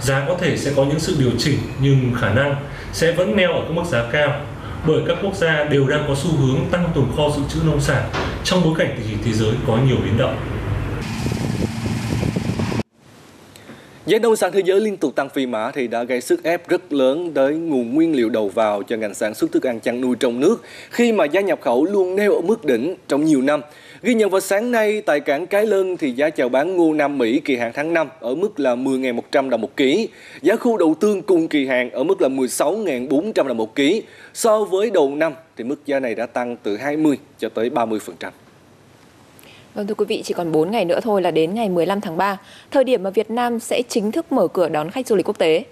Giá 0.00 0.24
có 0.28 0.36
thể 0.40 0.56
sẽ 0.56 0.72
có 0.76 0.84
những 0.84 1.00
sự 1.00 1.16
điều 1.18 1.30
chỉnh 1.38 1.58
nhưng 1.80 2.14
khả 2.20 2.34
năng 2.34 2.56
sẽ 2.92 3.12
vẫn 3.12 3.36
neo 3.36 3.52
ở 3.52 3.60
các 3.60 3.70
mức 3.70 3.84
giá 3.90 4.06
cao 4.12 4.40
bởi 4.86 5.00
các 5.08 5.16
quốc 5.22 5.34
gia 5.34 5.64
đều 5.64 5.86
đang 5.86 6.04
có 6.08 6.14
xu 6.14 6.36
hướng 6.36 6.56
tăng 6.70 6.90
tồn 6.94 7.04
kho 7.16 7.30
dự 7.36 7.42
trữ 7.48 7.60
nông 7.66 7.80
sản 7.80 8.02
trong 8.44 8.64
bối 8.64 8.74
cảnh 8.78 8.94
tình 8.98 9.08
hình 9.08 9.18
thế 9.24 9.32
giới 9.32 9.52
có 9.66 9.76
nhiều 9.76 9.96
biến 10.04 10.18
động. 10.18 10.36
Giá 14.10 14.18
nông 14.18 14.36
sản 14.36 14.52
thế 14.52 14.60
giới 14.64 14.80
liên 14.80 14.96
tục 14.96 15.14
tăng 15.14 15.28
phi 15.28 15.46
mã 15.46 15.70
thì 15.70 15.86
đã 15.86 16.04
gây 16.04 16.20
sức 16.20 16.44
ép 16.44 16.68
rất 16.68 16.92
lớn 16.92 17.32
tới 17.34 17.54
nguồn 17.54 17.94
nguyên 17.94 18.16
liệu 18.16 18.28
đầu 18.28 18.48
vào 18.48 18.82
cho 18.82 18.96
ngành 18.96 19.14
sản 19.14 19.34
xuất 19.34 19.52
thức 19.52 19.66
ăn 19.66 19.80
chăn 19.80 20.00
nuôi 20.00 20.16
trong 20.20 20.40
nước 20.40 20.62
khi 20.90 21.12
mà 21.12 21.24
giá 21.24 21.40
nhập 21.40 21.60
khẩu 21.60 21.84
luôn 21.84 22.16
neo 22.16 22.34
ở 22.34 22.40
mức 22.40 22.64
đỉnh 22.64 22.94
trong 23.08 23.24
nhiều 23.24 23.42
năm. 23.42 23.60
Ghi 24.02 24.14
nhận 24.14 24.30
vào 24.30 24.40
sáng 24.40 24.70
nay, 24.70 25.00
tại 25.00 25.20
cảng 25.20 25.46
Cái 25.46 25.66
Lân 25.66 25.96
thì 25.96 26.10
giá 26.12 26.30
chào 26.30 26.48
bán 26.48 26.76
ngô 26.76 26.94
Nam 26.94 27.18
Mỹ 27.18 27.40
kỳ 27.44 27.56
hạn 27.56 27.72
tháng 27.74 27.94
5 27.94 28.08
ở 28.20 28.34
mức 28.34 28.60
là 28.60 28.74
10.100 28.74 29.48
đồng 29.48 29.60
một 29.60 29.76
ký. 29.76 30.08
Giá 30.42 30.56
khu 30.56 30.76
đậu 30.76 30.94
tương 30.94 31.22
cùng 31.22 31.48
kỳ 31.48 31.66
hạn 31.66 31.90
ở 31.90 32.04
mức 32.04 32.20
là 32.20 32.28
16.400 32.28 33.46
đồng 33.46 33.56
một 33.56 33.74
ký. 33.74 34.02
So 34.34 34.64
với 34.64 34.90
đầu 34.90 35.14
năm 35.14 35.34
thì 35.56 35.64
mức 35.64 35.86
giá 35.86 36.00
này 36.00 36.14
đã 36.14 36.26
tăng 36.26 36.56
từ 36.62 36.76
20 36.76 37.18
cho 37.38 37.48
tới 37.48 37.70
30%. 37.70 38.30
Vâng 39.74 39.86
thưa 39.86 39.94
quý 39.94 40.04
vị, 40.08 40.22
chỉ 40.24 40.34
còn 40.34 40.52
4 40.52 40.70
ngày 40.70 40.84
nữa 40.84 41.00
thôi 41.02 41.22
là 41.22 41.30
đến 41.30 41.54
ngày 41.54 41.68
15 41.68 42.00
tháng 42.00 42.16
3, 42.16 42.38
thời 42.70 42.84
điểm 42.84 43.02
mà 43.02 43.10
Việt 43.10 43.30
Nam 43.30 43.60
sẽ 43.60 43.82
chính 43.88 44.12
thức 44.12 44.32
mở 44.32 44.48
cửa 44.48 44.68
đón 44.68 44.90
khách 44.90 45.06
du 45.06 45.16
lịch 45.16 45.28
quốc 45.28 45.38
tế. 45.38 45.64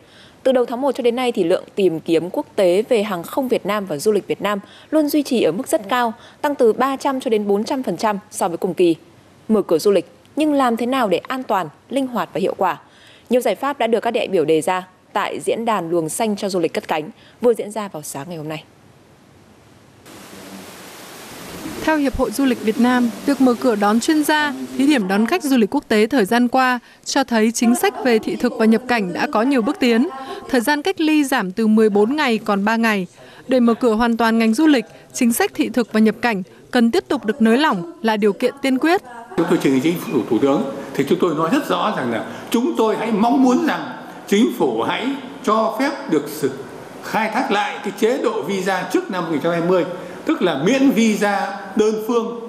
Từ 0.42 0.52
đầu 0.52 0.64
tháng 0.66 0.80
1 0.80 0.92
cho 0.94 1.02
đến 1.02 1.16
nay 1.16 1.32
thì 1.32 1.44
lượng 1.44 1.64
tìm 1.74 2.00
kiếm 2.00 2.30
quốc 2.30 2.46
tế 2.56 2.82
về 2.88 3.02
hàng 3.02 3.22
không 3.22 3.48
Việt 3.48 3.66
Nam 3.66 3.86
và 3.86 3.96
du 3.96 4.12
lịch 4.12 4.26
Việt 4.26 4.42
Nam 4.42 4.60
luôn 4.90 5.08
duy 5.08 5.22
trì 5.22 5.42
ở 5.42 5.52
mức 5.52 5.68
rất 5.68 5.88
cao, 5.88 6.12
tăng 6.40 6.54
từ 6.54 6.72
300 6.72 7.20
cho 7.20 7.30
đến 7.30 7.48
400% 7.48 8.16
so 8.30 8.48
với 8.48 8.56
cùng 8.56 8.74
kỳ. 8.74 8.96
Mở 9.48 9.62
cửa 9.62 9.78
du 9.78 9.90
lịch, 9.90 10.06
nhưng 10.36 10.52
làm 10.52 10.76
thế 10.76 10.86
nào 10.86 11.08
để 11.08 11.18
an 11.18 11.42
toàn, 11.42 11.68
linh 11.88 12.06
hoạt 12.06 12.28
và 12.32 12.40
hiệu 12.40 12.54
quả? 12.56 12.80
Nhiều 13.30 13.40
giải 13.40 13.54
pháp 13.54 13.78
đã 13.78 13.86
được 13.86 14.00
các 14.00 14.10
đại 14.10 14.28
biểu 14.28 14.44
đề 14.44 14.60
ra 14.60 14.88
tại 15.12 15.40
diễn 15.40 15.64
đàn 15.64 15.90
luồng 15.90 16.08
xanh 16.08 16.36
cho 16.36 16.48
du 16.48 16.60
lịch 16.60 16.74
cất 16.74 16.88
cánh 16.88 17.10
vừa 17.40 17.54
diễn 17.54 17.70
ra 17.70 17.88
vào 17.88 18.02
sáng 18.02 18.28
ngày 18.28 18.36
hôm 18.36 18.48
nay. 18.48 18.64
Theo 21.88 21.96
Hiệp 21.96 22.16
hội 22.16 22.30
Du 22.30 22.44
lịch 22.44 22.62
Việt 22.62 22.80
Nam, 22.80 23.10
việc 23.26 23.40
mở 23.40 23.54
cửa 23.60 23.74
đón 23.76 24.00
chuyên 24.00 24.24
gia, 24.24 24.54
thí 24.78 24.86
điểm 24.86 25.08
đón 25.08 25.26
khách 25.26 25.42
du 25.42 25.56
lịch 25.56 25.74
quốc 25.74 25.84
tế 25.88 26.06
thời 26.06 26.24
gian 26.24 26.48
qua 26.48 26.78
cho 27.04 27.24
thấy 27.24 27.52
chính 27.52 27.74
sách 27.74 27.94
về 28.04 28.18
thị 28.18 28.36
thực 28.36 28.52
và 28.58 28.64
nhập 28.64 28.82
cảnh 28.88 29.12
đã 29.12 29.26
có 29.32 29.42
nhiều 29.42 29.62
bước 29.62 29.76
tiến. 29.80 30.08
Thời 30.48 30.60
gian 30.60 30.82
cách 30.82 31.00
ly 31.00 31.24
giảm 31.24 31.52
từ 31.52 31.66
14 31.66 32.16
ngày 32.16 32.38
còn 32.38 32.64
3 32.64 32.76
ngày. 32.76 33.06
Để 33.48 33.60
mở 33.60 33.74
cửa 33.74 33.94
hoàn 33.94 34.16
toàn 34.16 34.38
ngành 34.38 34.54
du 34.54 34.66
lịch, 34.66 34.84
chính 35.12 35.32
sách 35.32 35.50
thị 35.54 35.68
thực 35.68 35.92
và 35.92 36.00
nhập 36.00 36.14
cảnh 36.22 36.42
cần 36.70 36.90
tiếp 36.90 37.04
tục 37.08 37.24
được 37.24 37.42
nới 37.42 37.58
lỏng 37.58 37.92
là 38.02 38.16
điều 38.16 38.32
kiện 38.32 38.54
tiên 38.62 38.78
quyết. 38.78 39.02
Chúng 39.36 39.46
tôi 39.50 39.58
trình 39.62 39.80
chính 39.82 39.98
phủ 39.98 40.18
thủ 40.30 40.38
tướng 40.38 40.62
thì 40.94 41.04
chúng 41.08 41.18
tôi 41.20 41.34
nói 41.34 41.50
rất 41.52 41.68
rõ 41.68 41.94
rằng 41.96 42.10
là 42.10 42.24
chúng 42.50 42.74
tôi 42.76 42.96
hãy 42.96 43.12
mong 43.12 43.42
muốn 43.42 43.66
rằng 43.66 43.80
chính 44.26 44.52
phủ 44.58 44.82
hãy 44.82 45.06
cho 45.44 45.76
phép 45.78 46.10
được 46.10 46.24
sự 46.28 46.50
khai 47.04 47.30
thác 47.34 47.50
lại 47.50 47.78
cái 47.82 47.92
chế 47.98 48.18
độ 48.22 48.42
visa 48.42 48.88
trước 48.92 49.10
năm 49.10 49.24
2020, 49.24 49.84
tức 50.28 50.42
là 50.42 50.62
miễn 50.64 50.90
visa 50.90 51.58
đơn 51.76 51.94
phương 52.06 52.40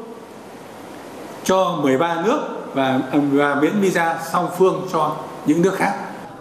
cho 1.44 1.80
13 1.84 2.22
nước 2.26 2.40
và, 2.74 3.00
và 3.32 3.56
miễn 3.56 3.72
visa 3.82 4.20
song 4.32 4.50
phương 4.58 4.88
cho 4.94 5.16
những 5.46 5.62
nước 5.62 5.76
khác. 5.76 5.94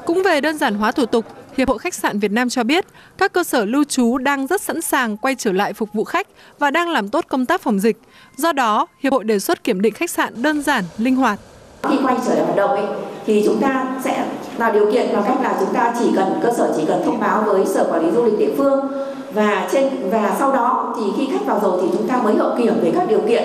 Cũng 0.07 0.23
về 0.23 0.41
đơn 0.41 0.59
giản 0.59 0.75
hóa 0.75 0.93
thủ 0.93 1.07
tục, 1.07 1.25
Hiệp 1.57 1.69
hội 1.69 1.79
Khách 1.79 1.95
sạn 1.95 2.19
Việt 2.19 2.33
Nam 2.33 2.49
cho 2.49 2.65
biết 2.65 2.85
các 3.19 3.33
cơ 3.33 3.45
sở 3.45 3.65
lưu 3.65 3.85
trú 3.85 4.19
đang 4.19 4.47
rất 4.47 4.61
sẵn 4.61 4.81
sàng 4.81 5.17
quay 5.17 5.35
trở 5.35 5.53
lại 5.53 5.73
phục 5.73 5.93
vụ 5.93 6.05
khách 6.05 6.27
và 6.59 6.71
đang 6.71 6.91
làm 6.91 7.09
tốt 7.09 7.25
công 7.29 7.47
tác 7.47 7.63
phòng 7.63 7.81
dịch. 7.81 7.97
Do 8.37 8.53
đó, 8.53 8.87
Hiệp 9.01 9.13
hội 9.13 9.25
đề 9.25 9.39
xuất 9.39 9.65
kiểm 9.65 9.81
định 9.81 9.95
khách 9.95 10.11
sạn 10.11 10.43
đơn 10.43 10.63
giản, 10.63 10.85
linh 10.99 11.17
hoạt. 11.17 11.39
Khi 11.83 11.97
quay 12.03 12.17
trở 12.27 12.35
lại 12.35 12.45
hoạt 12.45 12.57
động 12.57 12.71
ấy, 12.71 12.87
thì 13.27 13.43
chúng 13.47 13.61
ta 13.61 13.87
sẽ 14.05 14.27
tạo 14.59 14.73
điều 14.73 14.93
kiện 14.93 15.13
bằng 15.13 15.25
cách 15.27 15.39
là 15.43 15.57
chúng 15.61 15.75
ta 15.75 15.95
chỉ 15.99 16.11
cần 16.17 16.41
cơ 16.43 16.53
sở 16.57 16.75
chỉ 16.77 16.83
cần 16.89 17.03
thông 17.05 17.21
báo 17.21 17.43
với 17.43 17.67
sở 17.67 17.89
quản 17.91 18.07
lý 18.07 18.11
du 18.11 18.25
lịch 18.25 18.39
địa 18.39 18.55
phương 18.57 19.09
và 19.33 19.69
trên 19.73 20.11
và 20.11 20.37
sau 20.39 20.53
đó 20.53 20.95
thì 20.97 21.03
khi 21.17 21.29
khách 21.33 21.47
vào 21.47 21.61
rồi 21.63 21.79
thì 21.83 21.89
chúng 21.93 22.09
ta 22.09 22.17
mới 22.23 22.35
hậu 22.35 22.51
kiểm 22.59 22.75
về 22.83 22.93
các 22.95 23.09
điều 23.09 23.21
kiện 23.29 23.43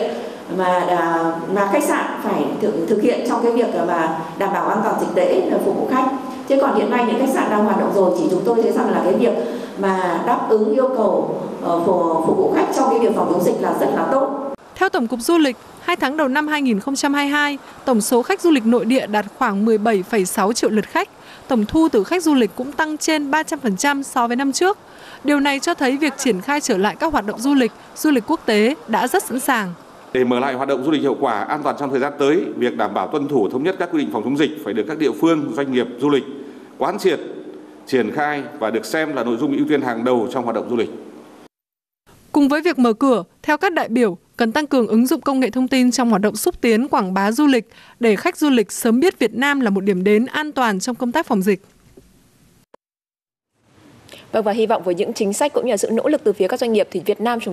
mà 0.57 0.79
à, 0.79 1.31
mà 1.53 1.69
khách 1.73 1.83
sạn 1.83 2.05
phải 2.23 2.45
thực, 2.61 2.73
thực 2.89 3.01
hiện 3.01 3.25
trong 3.29 3.43
cái 3.43 3.51
việc 3.51 3.67
mà 3.87 4.19
đảm 4.37 4.53
bảo 4.53 4.67
an 4.67 4.79
toàn 4.83 4.95
dịch 4.99 5.15
tễ 5.15 5.49
à, 5.51 5.57
phục 5.65 5.75
vụ 5.75 5.87
khách. 5.91 6.05
Chứ 6.47 6.55
còn 6.61 6.75
hiện 6.75 6.91
nay 6.91 7.05
những 7.07 7.19
khách 7.19 7.33
sạn 7.33 7.49
đang 7.49 7.65
hoạt 7.65 7.79
động 7.79 7.91
rồi 7.95 8.11
thì 8.19 8.27
chúng 8.31 8.41
tôi 8.45 8.61
thấy 8.61 8.71
rằng 8.71 8.91
là 8.91 9.01
cái 9.03 9.13
việc 9.13 9.33
mà 9.77 10.23
đáp 10.25 10.45
ứng 10.49 10.73
yêu 10.73 10.89
cầu 10.97 11.41
ờ, 11.63 11.81
của 11.85 12.23
phục 12.27 12.37
vụ 12.37 12.53
khách 12.55 12.67
trong 12.75 12.89
cái 12.89 12.99
việc 12.99 13.15
phòng 13.15 13.27
chống 13.31 13.43
dịch 13.43 13.61
là 13.61 13.73
rất 13.79 13.89
là 13.95 14.07
tốt. 14.11 14.53
Theo 14.75 14.89
Tổng 14.89 15.07
cục 15.07 15.19
Du 15.19 15.37
lịch, 15.37 15.57
2 15.81 15.95
tháng 15.95 16.17
đầu 16.17 16.27
năm 16.27 16.47
2022, 16.47 17.57
tổng 17.85 18.01
số 18.01 18.21
khách 18.21 18.41
du 18.41 18.51
lịch 18.51 18.65
nội 18.65 18.85
địa 18.85 19.07
đạt 19.07 19.25
khoảng 19.37 19.65
17,6 19.65 20.53
triệu 20.53 20.69
lượt 20.69 20.85
khách. 20.85 21.09
Tổng 21.47 21.65
thu 21.65 21.89
từ 21.91 22.03
khách 22.03 22.23
du 22.23 22.33
lịch 22.33 22.51
cũng 22.55 22.71
tăng 22.71 22.97
trên 22.97 23.31
300% 23.31 24.03
so 24.03 24.27
với 24.27 24.35
năm 24.35 24.51
trước. 24.51 24.77
Điều 25.23 25.39
này 25.39 25.59
cho 25.59 25.73
thấy 25.73 25.97
việc 25.97 26.13
triển 26.17 26.41
khai 26.41 26.61
trở 26.61 26.77
lại 26.77 26.95
các 26.99 27.13
hoạt 27.13 27.25
động 27.25 27.39
du 27.39 27.53
lịch, 27.53 27.71
du 27.95 28.11
lịch 28.11 28.23
quốc 28.27 28.39
tế 28.45 28.75
đã 28.87 29.07
rất 29.07 29.23
sẵn 29.23 29.39
sàng. 29.39 29.73
Để 30.13 30.23
mở 30.23 30.39
lại 30.39 30.53
hoạt 30.53 30.69
động 30.69 30.83
du 30.83 30.91
lịch 30.91 31.01
hiệu 31.01 31.15
quả, 31.19 31.39
an 31.39 31.63
toàn 31.63 31.75
trong 31.79 31.89
thời 31.89 31.99
gian 31.99 32.13
tới, 32.19 32.45
việc 32.57 32.77
đảm 32.77 32.93
bảo 32.93 33.07
tuân 33.07 33.27
thủ 33.27 33.49
thống 33.49 33.63
nhất 33.63 33.75
các 33.79 33.89
quy 33.91 33.99
định 33.99 34.09
phòng 34.13 34.23
chống 34.23 34.37
dịch 34.37 34.51
phải 34.63 34.73
được 34.73 34.85
các 34.87 34.97
địa 34.97 35.11
phương, 35.21 35.51
doanh 35.53 35.71
nghiệp 35.71 35.87
du 35.99 36.09
lịch 36.09 36.23
quán 36.77 36.99
triệt, 36.99 37.19
triển 37.87 38.11
khai 38.11 38.43
và 38.59 38.71
được 38.71 38.85
xem 38.85 39.15
là 39.15 39.23
nội 39.23 39.37
dung 39.37 39.57
ưu 39.57 39.65
tiên 39.69 39.81
hàng 39.81 40.03
đầu 40.03 40.27
trong 40.31 40.43
hoạt 40.43 40.55
động 40.55 40.69
du 40.69 40.75
lịch. 40.75 40.89
Cùng 42.31 42.47
với 42.49 42.61
việc 42.61 42.79
mở 42.79 42.93
cửa, 42.93 43.23
theo 43.41 43.57
các 43.57 43.73
đại 43.73 43.89
biểu, 43.89 44.17
cần 44.37 44.51
tăng 44.51 44.67
cường 44.67 44.87
ứng 44.87 45.07
dụng 45.07 45.21
công 45.21 45.39
nghệ 45.39 45.49
thông 45.49 45.67
tin 45.67 45.91
trong 45.91 46.09
hoạt 46.09 46.21
động 46.21 46.35
xúc 46.35 46.61
tiến, 46.61 46.87
quảng 46.87 47.13
bá 47.13 47.31
du 47.31 47.47
lịch, 47.47 47.69
để 47.99 48.15
khách 48.15 48.37
du 48.37 48.49
lịch 48.49 48.71
sớm 48.71 48.99
biết 48.99 49.19
Việt 49.19 49.33
Nam 49.33 49.59
là 49.59 49.69
một 49.69 49.81
điểm 49.81 50.03
đến 50.03 50.25
an 50.25 50.51
toàn 50.51 50.79
trong 50.79 50.95
công 50.95 51.11
tác 51.11 51.25
phòng 51.25 51.41
dịch. 51.41 51.61
Vâng 54.31 54.43
và 54.43 54.51
hy 54.51 54.65
vọng 54.65 54.83
với 54.83 54.95
những 54.95 55.13
chính 55.13 55.33
sách 55.33 55.53
cũng 55.53 55.67
như 55.67 55.77
sự 55.77 55.89
nỗ 55.91 56.07
lực 56.07 56.21
từ 56.23 56.33
phía 56.33 56.47
các 56.47 56.59
doanh 56.59 56.73
nghiệp 56.73 56.87
thì 56.91 57.01
Việt 57.05 57.21
Nam 57.21 57.39
chúng 57.39 57.51